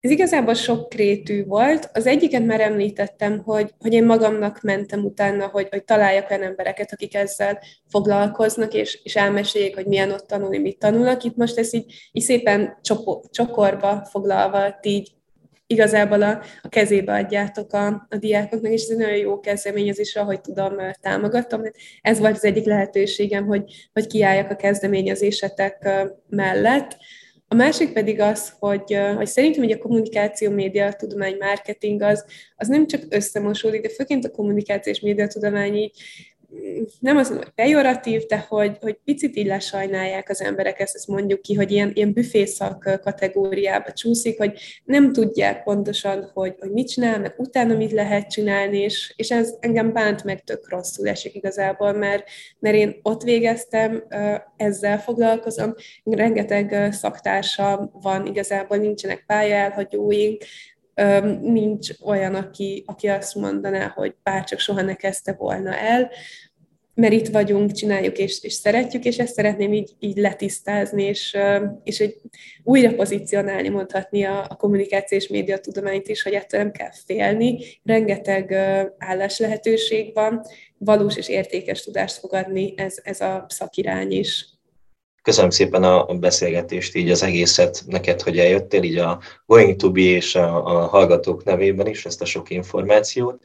Ez 0.00 0.10
igazából 0.10 0.54
sokrétű 0.54 1.44
volt. 1.44 1.90
Az 1.92 2.06
egyiket 2.06 2.44
már 2.44 2.60
említettem, 2.60 3.38
hogy, 3.38 3.74
hogy 3.78 3.92
én 3.92 4.04
magamnak 4.04 4.60
mentem 4.62 5.04
utána, 5.04 5.46
hogy, 5.46 5.68
hogy 5.70 5.84
találjak 5.84 6.30
olyan 6.30 6.42
embereket, 6.42 6.92
akik 6.92 7.14
ezzel 7.14 7.58
foglalkoznak, 7.88 8.74
és, 8.74 9.00
és 9.02 9.16
elmeséljék, 9.16 9.74
hogy 9.74 9.86
milyen 9.86 10.10
ott 10.10 10.26
tanulni, 10.26 10.58
mit 10.58 10.78
tanulnak. 10.78 11.24
Itt 11.24 11.36
most 11.36 11.58
ez 11.58 11.74
így, 11.74 11.92
így 12.12 12.22
szépen 12.22 12.78
csopo, 12.82 13.20
csokorba 13.30 14.04
foglalva, 14.10 14.78
így 14.82 15.16
igazából 15.66 16.22
a, 16.22 16.42
a 16.62 16.68
kezébe 16.68 17.14
adjátok 17.14 17.72
a, 17.72 18.06
a 18.08 18.16
diákoknak, 18.16 18.72
és 18.72 18.82
ez 18.82 18.90
egy 18.90 18.96
nagyon 18.96 19.16
jó 19.16 19.40
kezdeményezés, 19.40 20.16
ahogy 20.16 20.40
tudom, 20.40 20.74
támogatom. 21.00 21.62
Ez 22.00 22.18
volt 22.18 22.36
az 22.36 22.44
egyik 22.44 22.64
lehetőségem, 22.64 23.46
hogy, 23.46 23.88
hogy 23.92 24.06
kiálljak 24.06 24.50
a 24.50 24.56
kezdeményezésetek 24.56 25.88
mellett. 26.28 26.96
A 27.48 27.54
másik 27.54 27.92
pedig 27.92 28.20
az, 28.20 28.52
hogy, 28.58 28.98
hogy 29.16 29.26
szerintem 29.26 29.62
hogy 29.62 29.72
a 29.72 29.78
kommunikáció, 29.78 30.50
média, 30.50 30.92
tudomány, 30.92 31.36
marketing 31.38 32.02
az, 32.02 32.24
az 32.56 32.68
nem 32.68 32.86
csak 32.86 33.02
összemosódik, 33.08 33.80
de 33.80 33.88
főként 33.88 34.24
a 34.24 34.30
kommunikációs 34.30 35.00
média 35.00 35.26
tudomány 35.26 35.74
így 35.74 36.00
nem 37.00 37.16
az, 37.16 37.28
hogy 37.28 37.48
pejoratív, 37.54 38.22
de 38.26 38.46
hogy, 38.48 38.76
hogy 38.80 38.98
picit 39.04 39.36
így 39.36 39.46
lesajnálják 39.46 40.28
az 40.28 40.42
emberek 40.42 40.80
ezt, 40.80 40.94
ezt 40.94 41.06
mondjuk 41.06 41.42
ki, 41.42 41.54
hogy 41.54 41.70
ilyen, 41.70 41.90
ilyen 41.94 42.12
büfészak 42.12 43.00
kategóriába 43.02 43.92
csúszik, 43.92 44.38
hogy 44.38 44.58
nem 44.84 45.12
tudják 45.12 45.62
pontosan, 45.62 46.30
hogy, 46.34 46.54
hogy 46.58 46.70
mit 46.70 46.88
csinálnak, 46.88 47.34
utána 47.38 47.76
mit 47.76 47.92
lehet 47.92 48.30
csinálni, 48.30 48.78
és, 48.78 49.12
és 49.16 49.30
ez 49.30 49.54
engem 49.60 49.92
bánt 49.92 50.24
meg 50.24 50.44
tök 50.44 50.70
rosszul 50.70 51.08
esik 51.08 51.34
igazából, 51.34 51.92
mert, 51.92 52.28
mert 52.58 52.76
én 52.76 52.98
ott 53.02 53.22
végeztem, 53.22 54.04
ezzel 54.56 54.98
foglalkozom, 54.98 55.74
rengeteg 56.04 56.92
szaktársa 56.92 57.90
van, 57.92 58.26
igazából 58.26 58.76
nincsenek 58.76 59.24
pályaelhagyóink, 59.26 60.44
nincs 61.40 61.90
olyan, 62.04 62.34
aki, 62.34 62.82
aki 62.86 63.08
azt 63.08 63.34
mondaná, 63.34 63.88
hogy 63.94 64.14
bárcsak 64.22 64.58
soha 64.58 64.82
ne 64.82 64.94
kezdte 64.94 65.32
volna 65.32 65.76
el, 65.76 66.10
mert 66.96 67.12
itt 67.12 67.28
vagyunk, 67.28 67.72
csináljuk 67.72 68.18
és, 68.18 68.42
és 68.42 68.52
szeretjük, 68.52 69.04
és 69.04 69.18
ezt 69.18 69.34
szeretném 69.34 69.72
így, 69.72 69.90
így 69.98 70.16
letisztázni, 70.16 71.02
és, 71.02 71.36
és 71.84 72.00
egy 72.00 72.16
újra 72.62 72.94
pozícionálni, 72.94 73.68
mondhatni 73.68 74.24
a, 74.24 74.46
a 74.48 74.56
kommunikációs 74.56 75.28
média 75.28 75.58
tudományt 75.58 76.08
is, 76.08 76.22
hogy 76.22 76.32
ettől 76.32 76.60
nem 76.60 76.70
kell 76.70 76.90
félni, 77.06 77.58
rengeteg 77.84 78.52
állás 78.98 79.38
lehetőség 79.38 80.14
van, 80.14 80.42
valós 80.78 81.16
és 81.16 81.28
értékes 81.28 81.82
tudást 81.82 82.18
fogadni, 82.18 82.74
ez, 82.76 82.96
ez 83.02 83.20
a 83.20 83.46
szakirány 83.48 84.12
is. 84.12 84.46
Köszönöm 85.22 85.50
szépen 85.50 85.82
a 85.82 86.14
beszélgetést, 86.14 86.94
így 86.94 87.10
az 87.10 87.22
egészet 87.22 87.82
neked, 87.86 88.20
hogy 88.20 88.38
eljöttél, 88.38 88.82
így 88.82 88.98
a 88.98 89.20
Going 89.46 89.76
to 89.76 89.90
Be 89.90 90.00
és 90.00 90.34
a, 90.34 90.64
a 90.66 90.86
hallgatók 90.86 91.44
nevében 91.44 91.86
is, 91.86 92.06
ezt 92.06 92.22
a 92.22 92.24
sok 92.24 92.50
információt. 92.50 93.42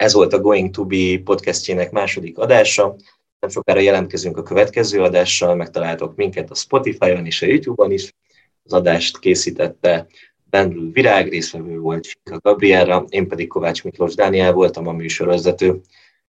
Ez 0.00 0.12
volt 0.12 0.32
a 0.32 0.40
Going 0.40 0.70
to 0.70 0.84
Be 0.84 1.18
podcastjének 1.24 1.90
második 1.90 2.38
adása. 2.38 2.96
Nem 3.40 3.50
sokára 3.50 3.80
jelentkezünk 3.80 4.36
a 4.36 4.42
következő 4.42 5.02
adással, 5.02 5.54
megtaláltok 5.54 6.16
minket 6.16 6.50
a 6.50 6.54
Spotify-on 6.54 7.26
és 7.26 7.42
a 7.42 7.46
YouTube-on 7.46 7.92
is. 7.92 8.14
Az 8.62 8.72
adást 8.72 9.18
készítette 9.18 10.06
Bendül 10.50 10.92
Virág, 10.92 11.28
részvevő 11.28 11.78
volt 11.78 12.04
Sika 12.04 12.38
Gabriela, 12.38 13.04
én 13.08 13.28
pedig 13.28 13.48
Kovács 13.48 13.84
Miklós 13.84 14.14
Dániel 14.14 14.52
voltam 14.52 14.86
a 14.86 14.92
műsorvezető. 14.92 15.80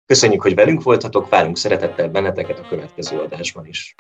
Köszönjük, 0.06 0.42
hogy 0.42 0.56
velünk 0.56 0.84
voltatok, 0.84 1.30
várunk 1.30 1.58
szeretettel 1.58 2.10
benneteket 2.10 2.60
a 2.60 2.68
következő 2.68 3.20
adásban 3.20 3.68
is. 3.68 3.96